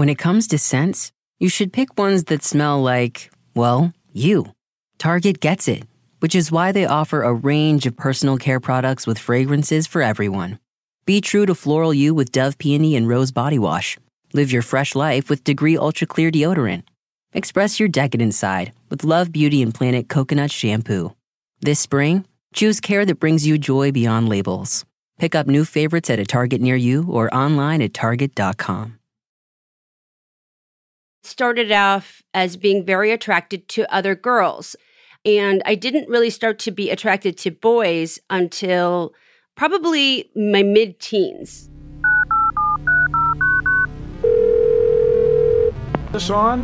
When 0.00 0.08
it 0.08 0.16
comes 0.16 0.46
to 0.46 0.56
scents, 0.56 1.12
you 1.38 1.50
should 1.50 1.74
pick 1.74 1.98
ones 1.98 2.24
that 2.24 2.42
smell 2.42 2.80
like, 2.80 3.30
well, 3.54 3.92
you. 4.14 4.54
Target 4.96 5.40
gets 5.40 5.68
it, 5.68 5.84
which 6.20 6.34
is 6.34 6.50
why 6.50 6.72
they 6.72 6.86
offer 6.86 7.22
a 7.22 7.34
range 7.34 7.84
of 7.84 7.98
personal 7.98 8.38
care 8.38 8.60
products 8.60 9.06
with 9.06 9.18
fragrances 9.18 9.86
for 9.86 10.00
everyone. 10.00 10.58
Be 11.04 11.20
true 11.20 11.44
to 11.44 11.54
floral 11.54 11.92
you 11.92 12.14
with 12.14 12.32
Dove 12.32 12.56
Peony 12.56 12.96
and 12.96 13.10
Rose 13.10 13.30
Body 13.30 13.58
Wash. 13.58 13.98
Live 14.32 14.50
your 14.50 14.62
fresh 14.62 14.94
life 14.94 15.28
with 15.28 15.44
Degree 15.44 15.76
Ultra 15.76 16.06
Clear 16.06 16.30
Deodorant. 16.30 16.84
Express 17.34 17.78
your 17.78 17.90
decadent 17.90 18.32
side 18.32 18.72
with 18.88 19.04
Love 19.04 19.30
Beauty 19.30 19.60
and 19.60 19.74
Planet 19.74 20.08
Coconut 20.08 20.50
Shampoo. 20.50 21.14
This 21.60 21.78
spring, 21.78 22.24
choose 22.54 22.80
care 22.80 23.04
that 23.04 23.20
brings 23.20 23.46
you 23.46 23.58
joy 23.58 23.92
beyond 23.92 24.30
labels. 24.30 24.86
Pick 25.18 25.34
up 25.34 25.46
new 25.46 25.66
favorites 25.66 26.08
at 26.08 26.18
a 26.18 26.24
Target 26.24 26.62
near 26.62 26.76
you 26.76 27.04
or 27.10 27.28
online 27.34 27.82
at 27.82 27.92
Target.com 27.92 28.96
started 31.22 31.70
off 31.72 32.22
as 32.34 32.56
being 32.56 32.84
very 32.84 33.10
attracted 33.10 33.68
to 33.68 33.92
other 33.94 34.14
girls. 34.14 34.76
And 35.24 35.62
I 35.66 35.74
didn't 35.74 36.08
really 36.08 36.30
start 36.30 36.58
to 36.60 36.70
be 36.70 36.90
attracted 36.90 37.36
to 37.38 37.50
boys 37.50 38.18
until 38.30 39.12
probably 39.54 40.30
my 40.34 40.62
mid 40.62 40.98
teens. 40.98 41.68
This 46.12 46.30
on? 46.30 46.62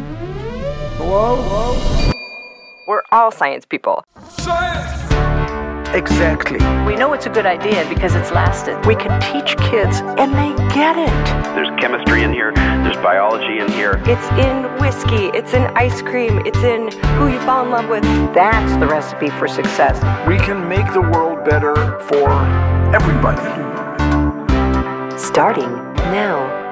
Hello? 0.97 1.37
Hello? 1.43 2.13
We're 2.89 3.03
all 3.13 3.31
science 3.31 3.65
people. 3.65 4.05
Science! 4.29 5.07
Exactly. 5.95 6.59
We 6.85 6.97
know 6.97 7.13
it's 7.13 7.27
a 7.27 7.31
good 7.31 7.47
idea 7.47 7.89
because 7.89 8.15
it's 8.15 8.31
lasted. 8.31 8.85
We 8.87 8.97
can 8.97 9.21
teach 9.21 9.57
kids 9.59 10.01
and 10.19 10.33
they 10.35 10.75
get 10.75 10.97
it. 10.99 11.55
There's 11.55 11.69
chemistry 11.81 12.23
in 12.23 12.33
here, 12.33 12.53
there's 12.87 13.03
biology 13.03 13.59
in 13.59 13.69
here. 13.73 14.01
It's 14.07 14.29
in 14.39 14.63
whiskey, 14.81 15.27
it's 15.37 15.55
in 15.55 15.65
ice 15.77 16.03
cream, 16.03 16.41
it's 16.47 16.59
in 16.59 16.93
who 17.19 17.27
you 17.27 17.41
fall 17.41 17.65
in 17.65 17.71
love 17.71 17.89
with. 17.89 18.05
That's 18.33 18.79
the 18.79 18.87
recipe 18.87 19.29
for 19.29 19.49
success. 19.49 19.97
We 20.29 20.39
can 20.39 20.69
make 20.69 20.93
the 20.93 21.01
world 21.01 21.45
better 21.45 21.75
for 22.03 22.31
everybody. 22.95 23.43
Starting 25.19 25.73
now. 26.13 26.65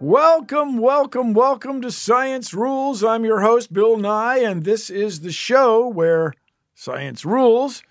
Welcome, 0.00 0.78
welcome, 0.78 1.34
welcome 1.34 1.82
to 1.82 1.90
Science 1.92 2.54
Rules. 2.54 3.04
I'm 3.04 3.26
your 3.26 3.42
host, 3.42 3.70
Bill 3.72 3.98
Nye, 3.98 4.38
and 4.38 4.64
this 4.64 4.88
is 4.88 5.20
the 5.20 5.30
show 5.30 5.86
where 5.86 6.32
science 6.74 7.26
rules, 7.26 7.82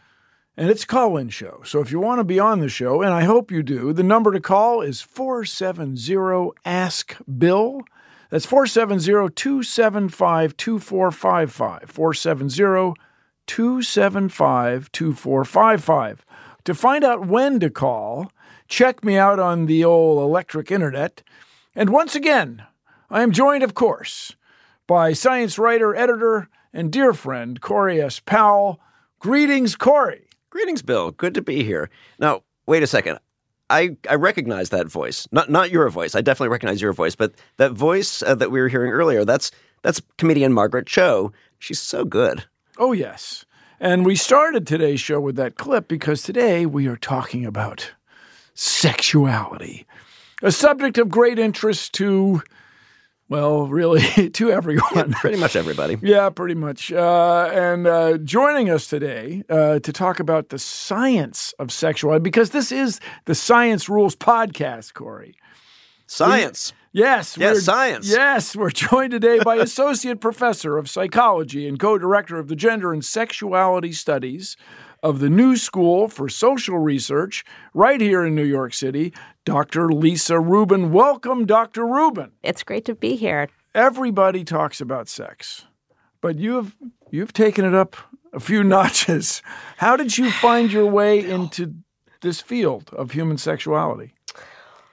and 0.57 0.69
it's 0.69 0.85
call 0.85 1.17
in 1.17 1.29
show. 1.29 1.61
So 1.63 1.79
if 1.79 1.91
you 1.91 1.99
want 1.99 2.19
to 2.19 2.23
be 2.23 2.39
on 2.39 2.59
the 2.59 2.69
show, 2.69 3.01
and 3.01 3.13
I 3.13 3.23
hope 3.23 3.51
you 3.51 3.63
do, 3.63 3.93
the 3.93 4.03
number 4.03 4.31
to 4.31 4.39
call 4.39 4.81
is 4.81 5.01
470 5.01 6.51
Ask 6.65 7.17
Bill. 7.37 7.81
That's 8.29 8.45
470 8.45 9.33
275 9.33 10.57
2455. 10.57 11.89
470 11.89 12.93
275 13.47 14.91
2455. 14.91 16.25
To 16.65 16.73
find 16.75 17.03
out 17.03 17.27
when 17.27 17.59
to 17.59 17.69
call, 17.69 18.31
check 18.67 19.03
me 19.03 19.17
out 19.17 19.39
on 19.39 19.65
the 19.65 19.83
old 19.83 20.21
electric 20.21 20.71
internet. 20.71 21.23
And 21.75 21.89
once 21.89 22.15
again, 22.15 22.63
I 23.09 23.23
am 23.23 23.31
joined, 23.31 23.63
of 23.63 23.73
course, 23.73 24.35
by 24.87 25.13
science 25.13 25.57
writer, 25.57 25.95
editor, 25.95 26.49
and 26.73 26.91
dear 26.91 27.13
friend 27.13 27.59
Corey 27.59 28.01
S. 28.01 28.19
Powell. 28.19 28.79
Greetings, 29.19 29.75
Corey. 29.75 30.27
Greetings, 30.51 30.83
Bill. 30.83 31.11
Good 31.11 31.33
to 31.33 31.41
be 31.41 31.63
here. 31.63 31.89
Now, 32.19 32.43
wait 32.67 32.83
a 32.83 32.87
second. 32.87 33.17
I, 33.69 33.97
I 34.07 34.15
recognize 34.15 34.69
that 34.69 34.87
voice. 34.87 35.27
Not 35.31 35.49
not 35.49 35.71
your 35.71 35.89
voice. 35.89 36.13
I 36.13 36.21
definitely 36.21 36.49
recognize 36.49 36.81
your 36.81 36.93
voice, 36.93 37.15
but 37.15 37.33
that 37.57 37.71
voice 37.71 38.21
uh, 38.21 38.35
that 38.35 38.51
we 38.51 38.61
were 38.61 38.67
hearing 38.67 38.91
earlier, 38.91 39.25
that's 39.25 39.49
that's 39.81 40.01
comedian 40.17 40.53
Margaret 40.53 40.85
Cho. 40.85 41.31
She's 41.57 41.79
so 41.79 42.05
good. 42.05 42.45
Oh, 42.77 42.91
yes. 42.91 43.45
And 43.79 44.05
we 44.05 44.15
started 44.15 44.67
today's 44.67 44.99
show 44.99 45.19
with 45.19 45.37
that 45.37 45.55
clip 45.55 45.87
because 45.87 46.21
today 46.21 46.67
we 46.67 46.85
are 46.87 46.97
talking 46.97 47.45
about 47.45 47.93
sexuality 48.53 49.87
a 50.41 50.51
subject 50.51 50.97
of 50.97 51.09
great 51.09 51.39
interest 51.39 51.93
to, 51.93 52.41
well, 53.31 53.65
really 53.65 54.29
to 54.33 54.51
everyone. 54.51 54.83
Yeah, 54.93 55.05
pretty 55.21 55.37
much 55.37 55.55
everybody. 55.55 55.97
yeah, 56.01 56.29
pretty 56.29 56.53
much. 56.53 56.91
Uh, 56.91 57.49
and 57.53 57.87
uh, 57.87 58.17
joining 58.17 58.69
us 58.69 58.87
today 58.87 59.41
uh, 59.49 59.79
to 59.79 59.93
talk 59.93 60.19
about 60.19 60.49
the 60.49 60.59
science 60.59 61.53
of 61.57 61.71
sexuality, 61.71 62.21
because 62.21 62.49
this 62.49 62.73
is 62.73 62.99
the 63.25 63.33
Science 63.33 63.87
Rules 63.87 64.17
podcast, 64.17 64.93
Corey. 64.93 65.35
Science. 66.07 66.73
We, 66.91 67.03
yes. 67.03 67.37
Yes, 67.37 67.63
science. 67.63 68.09
Yes, 68.09 68.53
we're 68.53 68.69
joined 68.69 69.11
today 69.11 69.39
by 69.39 69.55
Associate 69.59 70.19
Professor 70.19 70.77
of 70.77 70.89
Psychology 70.89 71.69
and 71.69 71.79
co 71.79 71.97
director 71.97 72.37
of 72.37 72.49
the 72.49 72.55
Gender 72.57 72.91
and 72.91 73.03
Sexuality 73.03 73.93
Studies 73.93 74.57
of 75.03 75.19
the 75.19 75.29
New 75.29 75.57
School 75.57 76.07
for 76.07 76.29
Social 76.29 76.77
Research 76.77 77.43
right 77.73 77.99
here 77.99 78.25
in 78.25 78.35
New 78.35 78.45
York 78.45 78.73
City, 78.73 79.13
Dr. 79.45 79.91
Lisa 79.91 80.39
Rubin. 80.39 80.91
Welcome, 80.91 81.45
Dr. 81.45 81.85
Rubin. 81.85 82.31
It's 82.43 82.63
great 82.63 82.85
to 82.85 82.95
be 82.95 83.15
here. 83.15 83.49
Everybody 83.73 84.43
talks 84.43 84.81
about 84.81 85.07
sex, 85.07 85.65
but 86.19 86.37
you've 86.37 86.75
you've 87.09 87.33
taken 87.33 87.65
it 87.65 87.73
up 87.73 87.95
a 88.33 88.39
few 88.39 88.63
notches. 88.77 89.41
How 89.77 89.95
did 89.95 90.17
you 90.17 90.29
find 90.31 90.71
your 90.71 90.85
way 90.85 91.19
into 91.19 91.73
this 92.21 92.41
field 92.41 92.89
of 92.93 93.11
human 93.11 93.37
sexuality? 93.37 94.13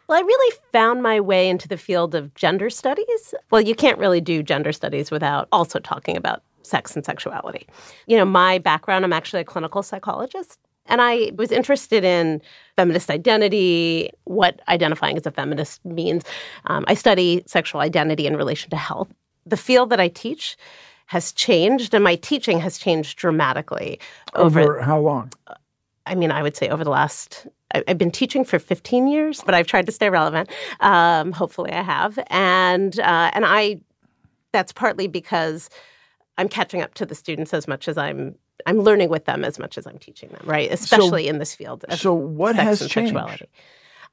Well, 0.08 0.18
I 0.18 0.22
really 0.22 0.56
found 0.72 1.02
my 1.02 1.20
way 1.20 1.50
into 1.50 1.68
the 1.68 1.76
field 1.76 2.14
of 2.14 2.34
gender 2.34 2.70
studies. 2.70 3.34
Well, 3.50 3.60
you 3.60 3.74
can't 3.74 3.98
really 3.98 4.22
do 4.22 4.42
gender 4.42 4.72
studies 4.72 5.10
without 5.10 5.48
also 5.52 5.78
talking 5.78 6.16
about 6.16 6.42
sex 6.68 6.94
and 6.94 7.04
sexuality. 7.04 7.66
You 8.06 8.16
know, 8.16 8.24
my 8.24 8.58
background, 8.58 9.04
I'm 9.04 9.12
actually 9.12 9.40
a 9.40 9.44
clinical 9.44 9.82
psychologist. 9.82 10.58
And 10.86 11.02
I 11.02 11.32
was 11.36 11.52
interested 11.52 12.02
in 12.02 12.40
feminist 12.76 13.10
identity, 13.10 14.10
what 14.24 14.60
identifying 14.68 15.16
as 15.16 15.26
a 15.26 15.30
feminist 15.30 15.84
means. 15.84 16.24
Um, 16.66 16.84
I 16.88 16.94
study 16.94 17.42
sexual 17.46 17.82
identity 17.82 18.26
in 18.26 18.36
relation 18.36 18.70
to 18.70 18.76
health. 18.76 19.08
The 19.44 19.56
field 19.56 19.90
that 19.90 20.00
I 20.00 20.08
teach 20.08 20.56
has 21.06 21.32
changed, 21.32 21.94
and 21.94 22.04
my 22.04 22.16
teaching 22.16 22.58
has 22.60 22.78
changed 22.78 23.18
dramatically. 23.18 23.98
Over, 24.34 24.60
over 24.60 24.80
how 24.80 24.98
long? 24.98 25.32
I 26.06 26.14
mean, 26.14 26.30
I 26.30 26.42
would 26.42 26.56
say 26.56 26.68
over 26.68 26.84
the 26.84 26.90
last 26.90 27.46
I've 27.72 27.98
been 27.98 28.10
teaching 28.10 28.44
for 28.44 28.58
15 28.58 29.08
years, 29.08 29.42
but 29.44 29.54
I've 29.54 29.66
tried 29.66 29.86
to 29.86 29.92
stay 29.92 30.08
relevant. 30.08 30.48
Um, 30.80 31.32
hopefully, 31.32 31.72
I 31.72 31.82
have, 31.82 32.18
and 32.28 32.98
uh, 33.00 33.30
and 33.34 33.44
I. 33.46 33.80
That's 34.52 34.72
partly 34.72 35.08
because 35.08 35.68
I'm 36.38 36.48
catching 36.48 36.80
up 36.80 36.94
to 36.94 37.04
the 37.04 37.14
students 37.14 37.52
as 37.52 37.68
much 37.68 37.88
as 37.88 37.98
I'm 37.98 38.36
I'm 38.66 38.80
learning 38.80 39.08
with 39.08 39.24
them 39.24 39.44
as 39.44 39.58
much 39.58 39.78
as 39.78 39.86
I'm 39.86 39.98
teaching 39.98 40.30
them, 40.30 40.42
right? 40.44 40.70
Especially 40.72 41.24
so, 41.24 41.30
in 41.30 41.38
this 41.38 41.54
field. 41.54 41.84
so 41.90 42.12
what 42.12 42.56
has 42.56 42.80
changed? 42.80 43.12
Sexuality. 43.12 43.48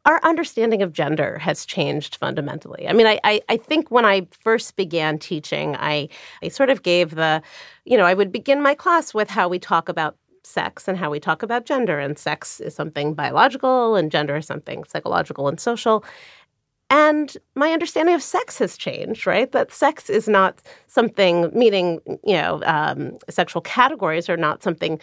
Our 0.05 0.19
understanding 0.23 0.83
of 0.83 0.93
gender 0.93 1.39
has 1.39 1.65
changed 1.65 2.17
fundamentally. 2.17 2.87
I 2.87 2.93
mean, 2.93 3.07
I, 3.07 3.19
I, 3.23 3.41
I 3.49 3.57
think 3.57 3.89
when 3.89 4.05
I 4.05 4.27
first 4.43 4.75
began 4.75 5.17
teaching, 5.17 5.75
I, 5.77 6.09
I 6.43 6.49
sort 6.49 6.69
of 6.69 6.83
gave 6.83 7.15
the, 7.15 7.41
you 7.85 7.97
know, 7.97 8.05
I 8.05 8.13
would 8.13 8.31
begin 8.31 8.61
my 8.61 8.75
class 8.75 9.15
with 9.15 9.31
how 9.31 9.47
we 9.47 9.57
talk 9.57 9.89
about 9.89 10.15
sex 10.43 10.87
and 10.87 10.95
how 10.95 11.09
we 11.09 11.19
talk 11.19 11.41
about 11.41 11.65
gender. 11.65 11.97
And 11.97 12.19
sex 12.19 12.59
is 12.59 12.75
something 12.75 13.15
biological, 13.15 13.95
and 13.95 14.11
gender 14.11 14.35
is 14.35 14.45
something 14.45 14.83
psychological 14.83 15.47
and 15.47 15.59
social. 15.59 16.03
And 16.89 17.35
my 17.55 17.71
understanding 17.71 18.13
of 18.13 18.21
sex 18.21 18.59
has 18.59 18.77
changed, 18.77 19.25
right? 19.25 19.51
That 19.51 19.73
sex 19.73 20.09
is 20.09 20.27
not 20.27 20.61
something, 20.87 21.49
meaning, 21.53 21.99
you 22.23 22.35
know, 22.35 22.61
um, 22.65 23.17
sexual 23.29 23.61
categories 23.61 24.29
are 24.29 24.37
not 24.37 24.61
something 24.61 24.99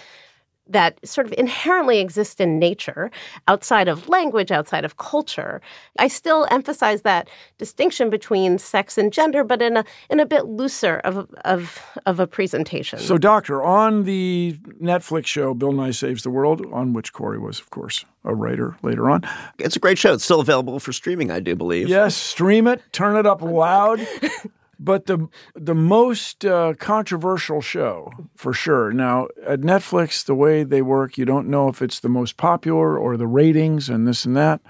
that 0.72 0.98
sort 1.06 1.26
of 1.26 1.32
inherently 1.38 2.00
exist 2.00 2.40
in 2.40 2.58
nature 2.58 3.10
outside 3.48 3.88
of 3.88 4.08
language, 4.08 4.50
outside 4.50 4.84
of 4.84 4.96
culture. 4.96 5.60
I 5.98 6.08
still 6.08 6.46
emphasize 6.50 7.02
that 7.02 7.28
distinction 7.58 8.10
between 8.10 8.58
sex 8.58 8.98
and 8.98 9.12
gender, 9.12 9.44
but 9.44 9.62
in 9.62 9.76
a 9.76 9.84
in 10.10 10.20
a 10.20 10.26
bit 10.26 10.46
looser 10.46 10.96
of 11.04 11.30
of 11.44 11.80
of 12.06 12.20
a 12.20 12.26
presentation. 12.26 12.98
So, 12.98 13.19
Doctor, 13.19 13.62
on 13.62 14.04
the 14.04 14.58
Netflix 14.80 15.26
show 15.26 15.54
Bill 15.54 15.72
Nye 15.72 15.90
Saves 15.90 16.22
the 16.22 16.30
World, 16.30 16.66
on 16.72 16.92
which 16.92 17.12
Corey 17.12 17.38
was, 17.38 17.60
of 17.60 17.70
course, 17.70 18.04
a 18.24 18.34
writer 18.34 18.76
later 18.82 19.10
on. 19.10 19.22
It's 19.58 19.76
a 19.76 19.80
great 19.80 19.98
show. 19.98 20.14
It's 20.14 20.24
still 20.24 20.40
available 20.40 20.78
for 20.80 20.92
streaming, 20.92 21.30
I 21.30 21.40
do 21.40 21.54
believe. 21.54 21.88
Yes, 21.88 22.16
stream 22.16 22.66
it, 22.66 22.82
turn 22.92 23.16
it 23.16 23.26
up 23.26 23.42
loud. 23.42 24.06
but 24.84 25.06
the 25.06 25.29
the 25.55 25.75
most 25.75 26.44
uh, 26.44 26.75
controversial 26.79 27.61
show 27.61 28.12
for 28.37 28.52
sure. 28.52 28.93
Now 28.93 29.29
at 29.46 29.61
Netflix, 29.61 30.25
the 30.25 30.34
way 30.34 30.64
they 30.64 30.82
work, 30.82 31.17
you 31.17 31.25
don't 31.25 31.49
know 31.49 31.69
if 31.69 31.81
it's 31.82 32.00
the 32.00 32.08
most 32.08 32.37
popular 32.37 32.99
or 32.99 33.17
the 33.17 33.26
ratings 33.26 33.88
and 33.88 34.06
this 34.06 34.25
and 34.25 34.37
that. 34.37 34.61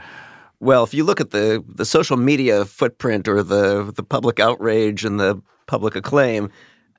Well, 0.60 0.84
if 0.84 0.94
you 0.94 1.04
look 1.04 1.20
at 1.20 1.30
the 1.30 1.64
the 1.66 1.84
social 1.84 2.16
media 2.16 2.64
footprint 2.64 3.28
or 3.28 3.42
the 3.42 3.92
the 3.94 4.02
public 4.02 4.38
outrage 4.38 5.04
and 5.04 5.18
the 5.18 5.40
public 5.66 5.96
acclaim, 5.96 6.50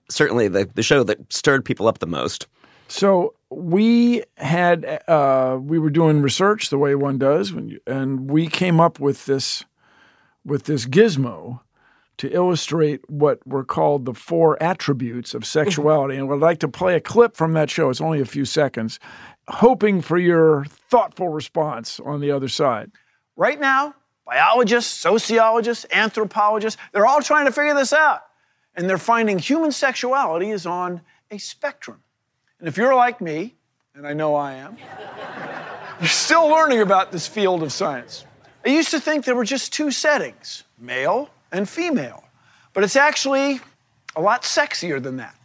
certainly 0.10 0.48
the 0.48 0.69
the 0.74 0.83
show 0.83 1.04
that 1.04 1.31
stirred 1.31 1.63
people 1.63 1.88
up 1.88 2.00
the 2.00 2.07
most. 2.07 2.48
So 2.88 3.33
we 3.50 4.24
had 4.38 5.01
uh, 5.07 5.57
we 5.62 5.80
were 5.80 5.89
doing 5.89 6.21
research 6.21 6.69
the 6.69 6.77
way 6.77 6.95
one 6.95 7.18
does, 7.18 7.51
you, 7.51 7.80
and 7.88 8.30
we 8.30 8.48
came 8.48 8.80
up 8.80 9.00
with 9.00 9.25
this 9.25 9.63
with 10.45 10.65
this 10.65 10.86
gizmo 10.86 11.62
to 12.18 12.30
illustrate 12.33 13.10
what 13.10 13.45
were 13.48 13.63
called 13.63 14.06
the 14.06 14.13
four 14.13 14.62
attributes 14.62 15.33
of 15.33 15.45
sexuality. 15.45 16.15
and 16.15 16.31
I'd 16.31 16.39
like 16.39 16.60
to 16.60 16.68
play 16.68 16.95
a 16.95 17.01
clip 17.01 17.36
from 17.36 17.54
that 17.54 17.69
show. 17.69 17.89
It's 17.89 18.01
only 18.01 18.21
a 18.21 18.25
few 18.25 18.45
seconds, 18.45 19.00
hoping 19.48 20.01
for 20.01 20.18
your 20.18 20.65
thoughtful 20.65 21.30
response 21.30 22.00
on 22.00 22.19
the 22.21 22.31
other 22.31 22.48
side. 22.48 22.92
Right 23.36 23.60
now, 23.60 23.95
biologists, 24.25 24.94
sociologists, 24.94 25.86
anthropologists, 25.92 26.80
they're 26.92 27.06
all 27.06 27.21
trying 27.21 27.45
to 27.45 27.51
figure 27.51 27.74
this 27.74 27.94
out. 27.94 28.21
And 28.75 28.89
they're 28.89 28.98
finding 28.98 29.39
human 29.39 29.71
sexuality 29.71 30.50
is 30.50 30.65
on 30.65 31.01
a 31.30 31.38
spectrum. 31.38 32.01
And 32.60 32.68
if 32.68 32.77
you're 32.77 32.95
like 32.95 33.21
me, 33.21 33.56
and 33.95 34.07
I 34.07 34.13
know 34.13 34.36
I 34.36 34.54
am, 34.54 34.77
you're 36.00 36.07
still 36.07 36.48
learning 36.48 36.81
about 36.81 37.12
this 37.12 37.27
field 37.27 37.62
of 37.63 37.71
science. 37.71 38.25
I 38.65 38.69
used 38.69 38.92
to 38.92 39.00
think 39.00 39.25
there 39.25 39.36
were 39.36 39.44
just 39.44 39.74
two 39.74 39.92
settings 39.92 40.63
male 40.80 41.30
and 41.53 41.69
female, 41.69 42.25
but 42.73 42.83
it's 42.83 42.95
actually 42.95 43.61
a 44.15 44.21
lot 44.21 44.41
sexier 44.41 45.01
than 45.01 45.17
that. 45.17 45.35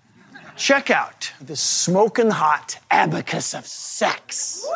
Check 0.56 0.90
out 0.90 1.32
this 1.40 1.60
smoking 1.60 2.30
hot 2.30 2.78
abacus 2.90 3.54
of 3.54 3.64
sex. 3.64 4.66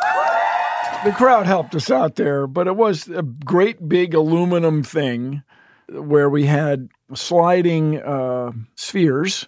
The 1.03 1.11
crowd 1.11 1.45
helped 1.45 1.75
us 1.75 1.91
out 1.91 2.15
there, 2.15 2.47
but 2.47 2.67
it 2.67 2.77
was 2.77 3.09
a 3.09 3.21
great 3.21 3.89
big 3.89 4.13
aluminum 4.13 4.83
thing 4.83 5.43
where 5.89 6.29
we 6.29 6.45
had 6.45 6.87
sliding 7.13 8.01
uh, 8.01 8.53
spheres 8.75 9.47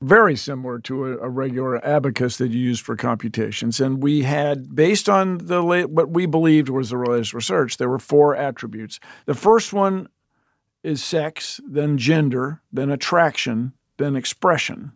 very 0.00 0.36
similar 0.36 0.78
to 0.80 1.06
a, 1.06 1.18
a, 1.18 1.28
regular 1.28 1.84
abacus 1.84 2.36
that 2.36 2.50
you 2.50 2.60
use 2.60 2.78
for 2.78 2.94
computations. 2.94 3.80
And 3.80 4.02
we 4.02 4.22
had, 4.22 4.74
based 4.74 5.08
on 5.08 5.38
the 5.38 5.62
what 5.62 6.10
we 6.10 6.26
believed 6.26 6.68
was 6.68 6.90
the 6.90 6.98
latest 6.98 7.32
research, 7.32 7.78
there 7.78 7.88
were 7.88 7.98
four 7.98 8.36
attributes. 8.36 9.00
The 9.26 9.34
first 9.34 9.72
one 9.72 10.08
is 10.84 11.02
sex, 11.02 11.60
then 11.66 11.98
gender, 11.98 12.60
then 12.72 12.90
attraction, 12.90 13.72
then 13.96 14.14
expression. 14.14 14.92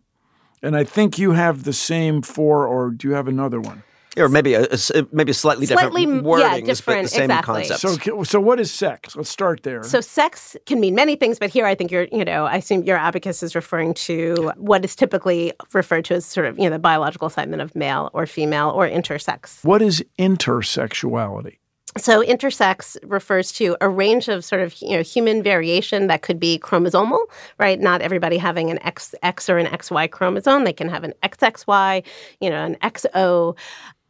And 0.62 0.76
I 0.76 0.84
think 0.84 1.18
you 1.18 1.32
have 1.32 1.64
the 1.64 1.72
same 1.72 2.22
four, 2.22 2.66
or 2.66 2.90
do 2.90 3.08
you 3.08 3.14
have 3.14 3.28
another 3.28 3.60
one? 3.60 3.82
or 4.18 4.28
maybe 4.28 4.54
a, 4.54 4.62
a, 4.62 4.78
uh, 4.94 5.02
maybe 5.12 5.30
a 5.30 5.34
slightly, 5.34 5.66
slightly 5.66 6.04
different 6.04 6.24
wording, 6.24 6.46
yeah, 6.46 6.60
different, 6.60 7.02
the 7.04 7.08
same 7.08 7.24
exactly. 7.24 7.66
concept. 7.68 8.02
So, 8.04 8.22
so 8.24 8.40
what 8.40 8.60
is 8.60 8.72
sex? 8.72 9.16
Let's 9.16 9.28
start 9.28 9.62
there. 9.62 9.82
So, 9.82 10.00
sex 10.00 10.56
can 10.66 10.80
mean 10.80 10.94
many 10.94 11.16
things, 11.16 11.38
but 11.38 11.50
here 11.50 11.66
I 11.66 11.74
think 11.74 11.90
you're, 11.90 12.08
you 12.10 12.24
know, 12.24 12.46
I 12.46 12.56
assume 12.56 12.84
your 12.84 12.96
abacus 12.96 13.42
is 13.42 13.54
referring 13.54 13.94
to 13.94 14.52
what 14.56 14.84
is 14.84 14.96
typically 14.96 15.52
referred 15.72 16.04
to 16.06 16.14
as 16.14 16.26
sort 16.26 16.46
of, 16.46 16.58
you 16.58 16.64
know, 16.64 16.70
the 16.70 16.78
biological 16.78 17.28
assignment 17.28 17.62
of 17.62 17.74
male 17.74 18.10
or 18.12 18.26
female 18.26 18.70
or 18.70 18.88
intersex. 18.88 19.64
What 19.64 19.82
is 19.82 20.04
intersexuality? 20.18 21.58
So 21.96 22.22
intersex 22.22 22.96
refers 23.02 23.50
to 23.52 23.76
a 23.80 23.88
range 23.88 24.28
of 24.28 24.44
sort 24.44 24.60
of 24.60 24.80
you 24.82 24.96
know 24.96 25.02
human 25.02 25.42
variation 25.42 26.06
that 26.08 26.22
could 26.22 26.38
be 26.38 26.58
chromosomal, 26.58 27.24
right? 27.58 27.80
Not 27.80 28.02
everybody 28.02 28.36
having 28.36 28.70
an 28.70 28.78
XX 28.78 29.48
or 29.48 29.58
an 29.58 29.66
XY 29.66 30.10
chromosome. 30.10 30.64
They 30.64 30.72
can 30.72 30.88
have 30.88 31.04
an 31.04 31.14
XXY, 31.22 32.04
you 32.40 32.50
know, 32.50 32.64
an 32.64 32.76
XO 32.82 33.56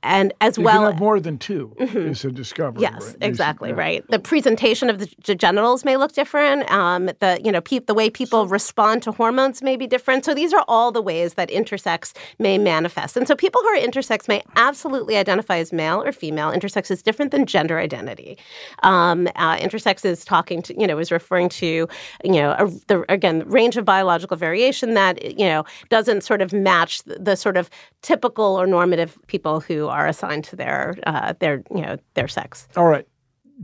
and 0.03 0.33
as 0.41 0.59
well 0.59 0.87
have 0.87 1.01
more 1.01 1.19
than 1.19 1.39
2 1.39 1.75
mm-hmm. 1.81 1.99
is 1.99 2.25
a 2.25 2.31
discovery. 2.31 2.83
Yes, 2.83 3.07
right? 3.07 3.17
exactly 3.21 3.71
yeah. 3.71 3.77
right. 3.77 4.05
The 4.11 4.19
presentation 4.19 4.91
of 4.91 4.99
the 5.01 5.35
genitals 5.35 5.85
may 5.85 5.97
look 5.97 6.13
different. 6.13 6.71
Um, 6.71 7.07
the 7.19 7.41
you 7.45 7.51
know 7.51 7.61
pe- 7.61 7.81
the 7.81 7.95
way 7.95 8.09
people 8.09 8.47
respond 8.47 9.03
to 9.05 9.13
hormones 9.13 9.61
may 9.63 9.77
be 9.77 9.87
different. 9.87 10.25
So 10.25 10.35
these 10.35 10.53
are 10.53 10.65
all 10.69 10.93
the 10.93 11.03
ways 11.03 11.35
that 11.35 11.49
intersex 11.51 12.17
may 12.39 12.59
manifest. 12.59 13.17
And 13.17 13.27
so 13.27 13.35
people 13.35 13.61
who 13.63 13.69
are 13.69 13.79
intersex 13.79 14.29
may 14.29 14.43
absolutely 14.57 15.17
identify 15.17 15.59
as 15.59 15.73
male 15.73 16.03
or 16.03 16.13
female. 16.13 16.53
Intersex 16.53 16.91
is 16.91 17.03
different 17.03 17.33
than 17.33 17.45
gender 17.45 17.79
identity. 17.79 18.39
Um, 18.83 19.27
uh, 19.35 19.57
intersex 19.57 20.05
is 20.05 20.25
talking 20.25 20.63
to 20.63 20.81
you 20.81 20.87
know 20.87 20.99
is 20.99 21.11
referring 21.11 21.49
to 21.49 21.89
you 22.23 22.33
know 22.33 22.53
a, 22.53 22.71
the 22.87 23.05
again 23.09 23.43
range 23.49 23.77
of 23.77 23.85
biological 23.85 24.37
variation 24.37 24.95
that 24.95 25.39
you 25.39 25.47
know 25.47 25.65
doesn't 25.89 26.23
sort 26.23 26.41
of 26.41 26.53
match 26.53 27.03
the, 27.03 27.19
the 27.19 27.37
sort 27.37 27.57
of 27.57 27.69
typical 28.03 28.61
or 28.61 28.67
normative 28.67 29.19
people 29.27 29.61
who 29.61 29.88
are 29.89 30.07
assigned 30.07 30.45
to 30.45 30.57
their 30.57 30.95
uh, 31.07 31.35
their 31.41 31.63
you 31.75 31.83
know 31.83 31.97
their 32.15 32.29
sex. 32.29 32.69
All 32.77 32.87
right, 32.87 33.07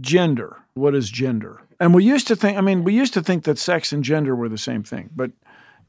gender. 0.01 0.57
What 0.75 0.95
is 0.95 1.11
gender? 1.11 1.61
And 1.81 1.95
we 1.95 2.05
used 2.05 2.27
to 2.29 2.37
think. 2.37 2.59
I 2.59 2.61
mean, 2.61 2.85
we 2.85 2.95
used 2.95 3.15
to 3.15 3.23
think 3.23 3.45
that 3.45 3.59
sex 3.59 3.93
and 3.93 4.03
gender 4.03 4.35
were 4.35 4.49
the 4.49 4.59
same 4.59 4.83
thing, 4.83 5.11
but 5.15 5.31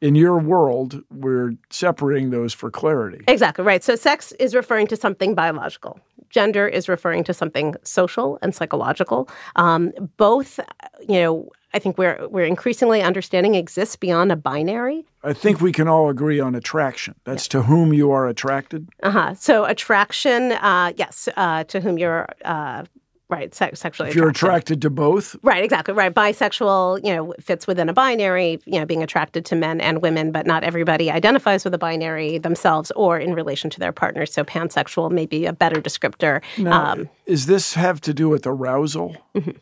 in 0.02 0.16
your 0.16 0.38
world, 0.38 1.02
we're 1.10 1.54
separating 1.70 2.30
those 2.30 2.54
for 2.54 2.70
clarity. 2.70 3.24
Exactly 3.28 3.64
right. 3.64 3.84
So, 3.84 3.96
sex 3.96 4.32
is 4.34 4.54
referring 4.54 4.88
to 4.88 4.96
something 4.96 5.36
biological. 5.36 6.00
Gender 6.30 6.68
is 6.68 6.90
referring 6.90 7.24
to 7.26 7.34
something 7.34 7.76
social 7.84 8.38
and 8.42 8.54
psychological. 8.54 9.30
Um, 9.56 9.92
both, 10.18 10.60
you 11.08 11.22
know, 11.22 11.50
I 11.76 11.80
think 11.80 11.98
we're 11.98 12.26
we're 12.30 12.46
increasingly 12.46 13.02
understanding 13.02 13.56
exists 13.56 13.98
beyond 13.98 14.32
a 14.32 14.38
binary. 14.38 15.06
I 15.24 15.34
think 15.34 15.60
we 15.60 15.74
can 15.74 15.90
all 15.90 16.10
agree 16.10 16.40
on 16.40 16.56
attraction. 16.56 17.16
That's 17.26 17.48
yeah. 17.48 17.60
to 17.60 17.64
whom 17.64 17.94
you 17.94 18.12
are 18.12 18.30
attracted. 18.30 18.88
Uh 19.04 19.12
huh. 19.12 19.34
So 19.34 19.66
attraction, 19.66 20.54
uh, 20.54 20.94
yes, 20.96 21.28
uh, 21.36 21.66
to 21.66 21.82
whom 21.82 21.98
you're. 21.98 22.28
Uh, 22.46 22.86
right, 23.28 23.54
se- 23.54 23.72
sexually. 23.74 24.10
If 24.10 24.16
you're 24.16 24.30
attracted. 24.30 24.78
attracted 24.78 24.82
to 24.84 24.90
both, 24.90 25.36
right, 25.42 25.64
exactly, 25.64 25.94
right. 25.94 26.14
Bisexual, 26.14 27.04
you 27.04 27.14
know, 27.14 27.34
fits 27.42 27.68
within 27.68 27.90
a 27.90 27.94
binary. 27.94 28.62
You 28.66 28.80
know, 28.80 28.86
being 28.86 29.04
attracted 29.04 29.44
to 29.48 29.56
men 29.58 29.82
and 29.82 30.02
women, 30.02 30.32
but 30.32 30.46
not 30.46 30.64
everybody 30.64 31.12
identifies 31.12 31.66
with 31.66 31.74
a 31.74 31.78
binary 31.78 32.38
themselves 32.38 32.90
or 32.92 33.20
in 33.20 33.34
relation 33.34 33.70
to 33.72 33.80
their 33.82 33.92
partner. 33.92 34.26
So 34.26 34.46
pansexual 34.46 35.12
may 35.12 35.26
be 35.26 35.46
a 35.46 35.52
better 35.52 35.82
descriptor. 35.82 36.42
Now, 36.58 36.94
um, 36.94 37.10
is 37.26 37.48
this 37.48 37.74
have 37.74 38.00
to 38.02 38.14
do 38.14 38.30
with 38.30 38.48
arousal? 38.48 39.18
Mm-hmm. 39.36 39.58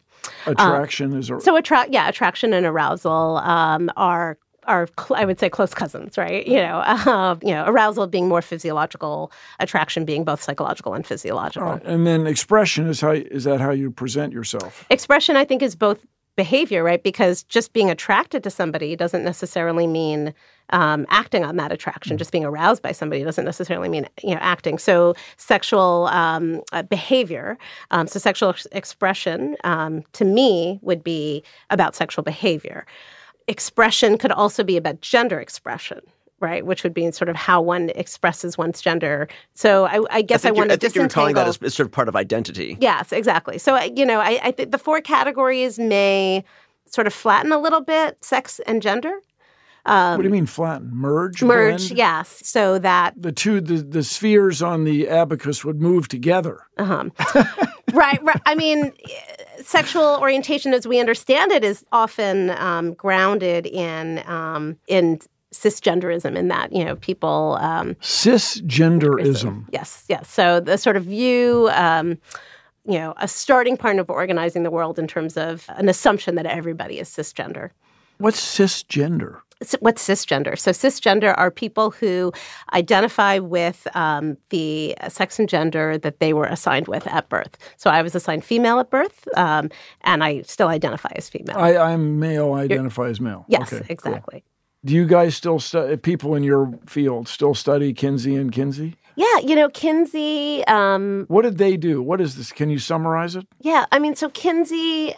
Attraction 0.46 1.14
um, 1.14 1.20
is 1.20 1.30
a- 1.30 1.40
so 1.40 1.56
attract. 1.56 1.92
Yeah, 1.92 2.08
attraction 2.10 2.53
and 2.53 2.65
arousal 2.65 3.38
um, 3.38 3.89
are 3.98 4.38
are 4.65 4.88
cl- 5.00 5.20
I 5.20 5.25
would 5.25 5.39
say 5.39 5.50
close 5.50 5.74
cousins, 5.74 6.18
right? 6.18 6.46
You 6.48 6.58
know, 6.58 6.77
uh, 6.86 7.36
you 7.44 7.51
know, 7.51 7.65
arousal 7.68 8.08
being 8.08 8.27
more 8.27 8.42
physiological, 8.42 9.32
attraction 9.60 10.06
being 10.06 10.24
both 10.24 10.42
psychological 10.42 10.94
and 10.94 11.06
physiological. 11.06 11.74
Right. 11.74 11.84
And 11.86 12.08
then 12.08 12.27
expression 12.27 12.88
is 12.88 13.01
how 13.01 13.12
is 13.12 13.44
that 13.44 13.60
how 13.60 13.72
you 13.72 13.92
present 13.92 14.34
yourself? 14.34 14.86
Expression, 14.89 15.36
I 15.36 15.46
think, 15.46 15.62
is 15.62 15.75
both 15.75 16.06
behavior, 16.36 16.84
right? 16.84 17.03
Because 17.03 17.44
just 17.44 17.74
being 17.74 17.89
attracted 17.89 18.44
to 18.44 18.50
somebody 18.50 18.96
doesn't 18.96 19.24
necessarily 19.24 19.88
mean 19.88 20.34
um, 20.70 21.05
acting 21.10 21.43
on 21.43 21.58
that 21.58 21.72
attraction. 21.72 22.15
Mm. 22.15 22.20
Just 22.20 22.32
being 22.32 22.46
aroused 22.46 22.82
by 22.82 22.91
somebody 22.91 23.24
doesn't 23.24 23.46
necessarily 23.46 23.89
mean 23.89 24.08
you 24.24 24.34
know 24.34 24.41
acting. 24.41 24.77
So 24.77 25.15
sexual 25.38 26.08
um, 26.08 26.62
uh, 26.72 26.84
behavior, 26.84 27.58
um, 27.91 28.08
so 28.08 28.20
sexual 28.20 28.50
ex- 28.50 28.67
expression, 28.72 29.55
um, 29.63 30.03
to 30.13 30.25
me 30.25 30.79
would 30.82 31.03
be 31.03 31.43
about 31.70 31.96
sexual 31.96 32.24
behavior. 32.24 32.86
Expression 33.48 34.17
could 34.17 34.32
also 34.32 34.63
be 34.63 34.77
about 34.77 35.01
gender 35.01 35.39
expression, 35.39 36.00
right? 36.39 36.65
Which 36.65 36.84
would 36.84 36.93
be 36.93 37.12
sort 37.12 37.29
of 37.29 37.36
how 37.36 37.62
one 37.62 37.89
expresses 37.96 38.58
one's 38.58 38.82
gender. 38.82 39.27
So 39.53 39.86
I, 39.86 40.01
I 40.10 40.22
guess 40.22 40.46
I, 40.46 40.50
I 40.50 40.51
want 40.51 40.70
to 40.70 40.75
I 40.75 40.77
think 40.77 40.96
you're 40.96 41.10
calling 41.10 41.36
that 41.36 41.48
as, 41.48 41.62
as, 41.62 41.74
sort 41.74 41.88
of 41.88 41.91
part 41.91 42.08
of 42.08 42.15
identity. 42.15 42.77
Yes, 42.79 43.12
exactly. 43.12 43.58
So 43.58 43.79
you 43.82 44.05
know, 44.05 44.20
I, 44.20 44.39
I 44.43 44.51
think 44.51 44.72
the 44.72 44.77
four 44.77 45.01
categories 45.01 45.77
may 45.77 46.43
sort 46.86 47.08
of 47.08 47.13
flatten 47.13 47.51
a 47.51 47.58
little 47.58 47.82
bit 47.82 48.24
sex 48.24 48.60
and 48.67 48.82
gender. 48.82 49.13
Um, 49.86 50.18
what 50.18 50.24
do 50.24 50.28
you 50.28 50.34
mean 50.34 50.46
flatten? 50.46 50.92
Merge? 50.94 51.44
Merge, 51.44 51.88
blend? 51.88 51.98
yes. 51.98 52.42
So 52.44 52.80
that 52.80 53.22
the 53.22 53.32
two 53.32 53.60
the, 53.60 53.78
the 53.78 54.04
spheres 54.04 54.62
on 54.62 54.86
the 54.86 55.10
abacus 55.10 55.66
would 55.66 55.82
move 55.82 56.08
together. 56.08 56.62
Uh-huh. 56.78 57.10
right, 57.94 58.22
right. 58.24 58.42
I 58.46 58.56
mean, 58.56 58.94
sexual 59.62 60.18
orientation, 60.22 60.74
as 60.74 60.88
we 60.88 61.00
understand 61.00 61.52
it, 61.52 61.63
is 61.63 61.84
often 61.92 62.52
um, 62.52 62.94
grounded 62.94 63.66
in 63.66 64.24
um, 64.25 64.78
in 64.88 65.20
cisgenderism 65.52 66.36
in 66.36 66.48
that 66.48 66.72
you 66.72 66.84
know 66.84 66.96
people 66.96 67.58
um, 67.60 67.96
cisgenderism. 67.96 69.66
Yes, 69.72 70.06
yes. 70.08 70.30
So 70.30 70.60
the 70.60 70.78
sort 70.78 70.98
of 70.98 71.04
view. 71.04 71.70
Um, 71.74 72.18
you 72.86 73.00
know, 73.00 73.13
a 73.16 73.30
starting 73.30 73.78
point 73.78 74.02
of 74.02 74.10
organizing 74.10 74.63
the 74.63 74.70
world 74.70 75.00
in 75.00 75.08
terms 75.08 75.38
of 75.38 75.66
an 75.78 75.88
assumption 75.88 76.36
that 76.36 76.46
everybody 76.46 77.00
is 77.00 77.08
cisgender. 77.08 77.70
What's 78.18 78.42
cisgender? 78.42 79.40
What's 79.79 80.08
cisgender? 80.08 80.58
So, 80.58 80.72
cisgender 80.72 81.34
are 81.38 81.51
people 81.51 81.91
who 81.91 82.32
identify 82.74 83.39
with 83.39 83.88
um, 83.96 84.38
the 84.50 84.96
sex 85.10 85.39
and 85.39 85.48
gender 85.48 85.98
that 85.98 86.20
they 86.20 86.34
were 86.34 86.46
assigned 86.46 86.88
with 86.88 87.08
at 87.08 87.29
birth. 87.29 87.58
So, 87.77 87.89
I 87.89 88.01
was 88.01 88.15
assigned 88.15 88.43
female 88.43 88.79
at 88.79 88.89
birth, 88.89 89.27
um, 89.36 89.70
and 90.01 90.24
I 90.24 90.41
still 90.41 90.67
identify 90.67 91.12
as 91.15 91.29
female. 91.29 91.58
I, 91.58 91.93
am 91.93 92.20
male. 92.20 92.53
I 92.53 92.63
identify 92.63 93.03
You're, 93.03 93.12
as 93.12 93.22
male. 93.22 93.46
Yes, 93.48 93.72
okay, 93.72 93.86
exactly. 93.89 94.41
Cool. 94.41 94.50
Do 94.86 94.93
you 94.93 95.05
guys 95.05 95.36
still 95.36 95.60
study, 95.60 95.96
people 95.98 96.36
in 96.36 96.43
your 96.43 96.77
field 96.86 97.27
still 97.29 97.53
study 97.53 97.93
Kinsey 97.93 98.36
and 98.36 98.51
Kinsey? 98.51 98.96
Yeah, 99.15 99.39
you 99.39 99.55
know, 99.55 99.70
Kinsey. 99.70 100.65
Um, 100.65 101.25
what 101.27 101.43
did 101.43 101.58
they 101.58 101.77
do? 101.77 102.01
What 102.01 102.20
is 102.20 102.36
this? 102.36 102.51
Can 102.51 102.70
you 102.70 102.79
summarize 102.79 103.36
it? 103.36 103.46
Yeah, 103.60 103.86
I 103.91 104.00
mean, 104.00 104.15
so 104.15 104.29
Kinsey 104.29 105.15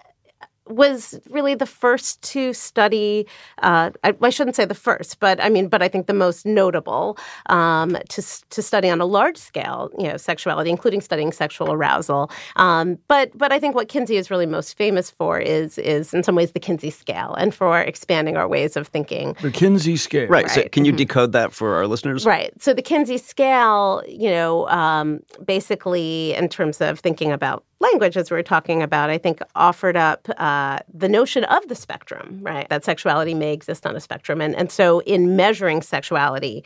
was 0.68 1.20
really 1.30 1.56
the 1.56 1.66
first 1.66 2.22
to 2.24 2.54
study. 2.54 3.28
Uh, 3.62 3.92
I, 4.04 4.16
I, 4.22 4.30
shouldn't 4.30 4.56
say 4.56 4.66
the 4.66 4.76
first, 4.76 5.20
but 5.20 5.42
I 5.44 5.50
mean, 5.50 5.68
but 5.68 5.82
I 5.82 5.88
think 5.88 6.08
the 6.08 6.14
most 6.14 6.46
notable 6.46 7.18
um, 7.48 7.98
to 8.10 8.22
to 8.50 8.62
study 8.62 8.90
on 8.90 9.00
a 9.02 9.06
large 9.06 9.38
scale, 9.38 9.90
you 9.98 10.08
know, 10.08 10.18
sexuality, 10.18 10.70
including 10.70 11.02
studying 11.02 11.32
sexual 11.32 11.72
arousal. 11.72 12.32
Um, 12.56 12.98
but 13.08 13.38
but 13.38 13.52
I 13.52 13.60
think 13.60 13.76
what 13.76 13.90
Kinsey 13.90 14.18
is 14.18 14.32
really 14.32 14.46
most 14.46 14.76
famous 14.78 15.12
for 15.12 15.40
is 15.40 15.78
is 15.78 16.14
in 16.14 16.24
some 16.24 16.36
ways 16.36 16.52
the 16.54 16.60
Kinsey 16.60 16.90
scale, 16.90 17.36
and 17.36 17.54
for 17.54 17.80
expanding 17.80 18.38
our 18.38 18.48
ways 18.48 18.76
of 18.76 18.88
thinking. 18.88 19.36
The 19.42 19.52
Kinsey 19.52 19.98
scale, 19.98 20.28
right? 20.28 20.46
right. 20.46 20.52
So 20.52 20.68
can 20.70 20.86
you 20.86 20.92
mm-hmm. 20.92 20.98
decode 20.98 21.32
that 21.34 21.54
for 21.54 21.76
our 21.76 21.88
listeners? 21.88 22.26
Right. 22.26 22.52
So 22.62 22.74
the 22.74 22.82
Kinsey 22.82 23.18
scale, 23.18 24.04
you 24.08 24.30
know, 24.30 24.68
um, 24.70 25.20
basically 25.46 26.34
in 26.34 26.50
terms 26.50 26.82
of 26.82 27.00
thinking 27.00 27.32
about 27.32 27.64
language, 27.80 28.18
as 28.18 28.32
we 28.32 28.38
are 28.38 28.44
talking 28.44 28.82
about, 28.82 29.10
I 29.10 29.18
think 29.18 29.42
offered 29.56 29.98
up 29.98 30.28
uh, 30.38 30.55
Uh, 30.56 30.80
the 30.94 31.10
notion 31.10 31.44
of 31.44 31.68
the 31.68 31.76
spectrum, 31.76 32.40
right? 32.42 32.70
That 32.70 32.86
sexuality 32.86 33.34
may 33.34 33.52
exist 33.52 33.86
on 33.86 33.94
a 33.94 34.00
spectrum. 34.00 34.40
And, 34.40 34.56
and 34.56 34.72
so, 34.72 35.02
in 35.02 35.36
measuring 35.36 35.82
sexuality, 35.82 36.64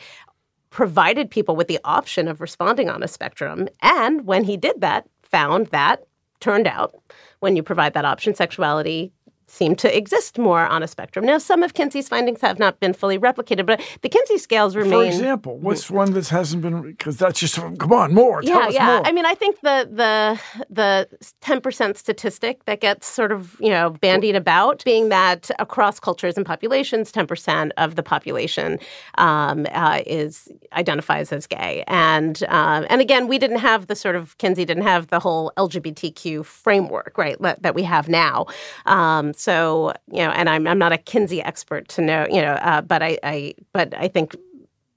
provided 0.70 1.28
people 1.28 1.56
with 1.56 1.66
the 1.66 1.80
option 1.82 2.28
of 2.28 2.40
responding 2.40 2.88
on 2.88 3.02
a 3.02 3.08
spectrum. 3.08 3.68
And 3.82 4.26
when 4.26 4.44
he 4.44 4.56
did 4.56 4.80
that, 4.80 5.08
found 5.22 5.66
that 5.68 6.04
turned 6.38 6.68
out 6.68 6.94
when 7.40 7.56
you 7.56 7.64
provide 7.64 7.94
that 7.94 8.04
option, 8.04 8.32
sexuality 8.32 9.12
seem 9.50 9.74
to 9.76 9.96
exist 9.96 10.38
more 10.38 10.64
on 10.66 10.82
a 10.82 10.88
spectrum. 10.88 11.24
Now, 11.24 11.38
some 11.38 11.62
of 11.62 11.74
Kinsey's 11.74 12.08
findings 12.08 12.40
have 12.40 12.58
not 12.58 12.78
been 12.80 12.92
fully 12.92 13.18
replicated, 13.18 13.66
but 13.66 13.80
the 14.02 14.08
Kinsey 14.08 14.38
scales 14.38 14.76
remain. 14.76 15.10
For 15.10 15.16
example, 15.16 15.58
what's 15.58 15.90
one 15.90 16.12
that 16.12 16.28
hasn't 16.28 16.62
been? 16.62 16.82
Because 16.82 17.16
that's 17.16 17.40
just 17.40 17.56
come 17.56 17.92
on 17.92 18.14
more. 18.14 18.40
yeah, 18.42 18.68
yeah. 18.68 18.86
More. 18.86 19.06
I 19.06 19.12
mean, 19.12 19.26
I 19.26 19.34
think 19.34 19.60
the 19.60 19.88
the 19.90 20.40
the 20.70 21.08
ten 21.40 21.60
percent 21.60 21.96
statistic 21.96 22.64
that 22.66 22.80
gets 22.80 23.06
sort 23.06 23.32
of 23.32 23.56
you 23.60 23.70
know 23.70 23.90
bandied 23.90 24.36
about, 24.36 24.84
being 24.84 25.08
that 25.08 25.50
across 25.58 25.98
cultures 25.98 26.36
and 26.36 26.46
populations, 26.46 27.10
ten 27.10 27.26
percent 27.26 27.72
of 27.76 27.96
the 27.96 28.02
population 28.02 28.78
um, 29.18 29.66
uh, 29.72 30.00
is 30.06 30.48
identifies 30.72 31.32
as 31.32 31.46
gay, 31.46 31.82
and 31.88 32.44
um, 32.48 32.86
and 32.88 33.00
again, 33.00 33.26
we 33.26 33.38
didn't 33.38 33.58
have 33.58 33.88
the 33.88 33.96
sort 33.96 34.14
of 34.14 34.38
Kinsey 34.38 34.64
didn't 34.64 34.84
have 34.84 35.08
the 35.08 35.18
whole 35.18 35.52
LGBTQ 35.56 36.44
framework, 36.44 37.18
right, 37.18 37.36
that 37.40 37.74
we 37.74 37.82
have 37.82 38.08
now. 38.08 38.46
Um, 38.86 39.32
so 39.40 39.92
you 40.10 40.18
know, 40.18 40.30
and 40.30 40.48
I'm 40.48 40.66
I'm 40.66 40.78
not 40.78 40.92
a 40.92 40.98
Kinsey 40.98 41.42
expert 41.42 41.88
to 41.88 42.02
know, 42.02 42.26
you 42.30 42.42
know, 42.42 42.52
uh, 42.52 42.80
but 42.82 43.02
I, 43.02 43.18
I 43.22 43.54
but 43.72 43.94
I 43.96 44.08
think 44.08 44.36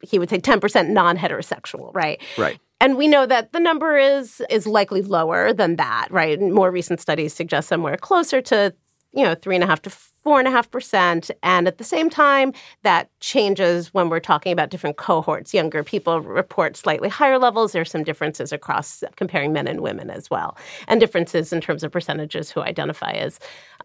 he 0.02 0.20
would 0.20 0.30
say 0.30 0.38
10% 0.38 0.90
non-heterosexual, 0.90 1.94
right? 1.96 2.22
Right. 2.38 2.60
And 2.82 2.98
we 2.98 3.08
know 3.08 3.26
that 3.26 3.54
the 3.54 3.62
number 3.62 3.98
is 3.98 4.42
is 4.50 4.68
likely 4.68 5.02
lower 5.02 5.54
than 5.54 5.78
that, 5.78 6.10
right? 6.12 6.40
More 6.40 6.70
recent 6.70 7.00
studies 7.00 7.34
suggest 7.34 7.70
somewhere 7.70 7.96
closer 7.96 8.42
to 8.42 8.74
you 9.14 9.24
know 9.24 9.36
three 9.36 9.56
and 9.56 9.64
a 9.64 9.68
half 9.68 9.82
to 9.84 9.90
four 9.90 10.40
and 10.40 10.48
a 10.48 10.52
half 10.52 10.72
percent. 10.72 11.30
And 11.44 11.68
at 11.68 11.78
the 11.78 11.84
same 11.84 12.10
time, 12.10 12.54
that 12.84 13.10
changes 13.20 13.94
when 13.94 14.10
we're 14.10 14.22
talking 14.22 14.52
about 14.52 14.70
different 14.70 14.98
cohorts. 14.98 15.54
Younger 15.54 15.84
people 15.84 16.22
report 16.22 16.78
slightly 16.78 17.10
higher 17.10 17.38
levels. 17.38 17.74
There's 17.74 17.92
some 17.92 18.04
differences 18.04 18.52
across 18.52 19.04
comparing 19.16 19.54
men 19.54 19.68
and 19.68 19.82
women 19.82 20.10
as 20.10 20.30
well, 20.30 20.58
and 20.88 21.00
differences 21.00 21.54
in 21.54 21.62
terms 21.62 21.84
of 21.84 21.92
percentages 21.92 22.52
who 22.52 22.62
identify 22.62 23.12
as 23.12 23.40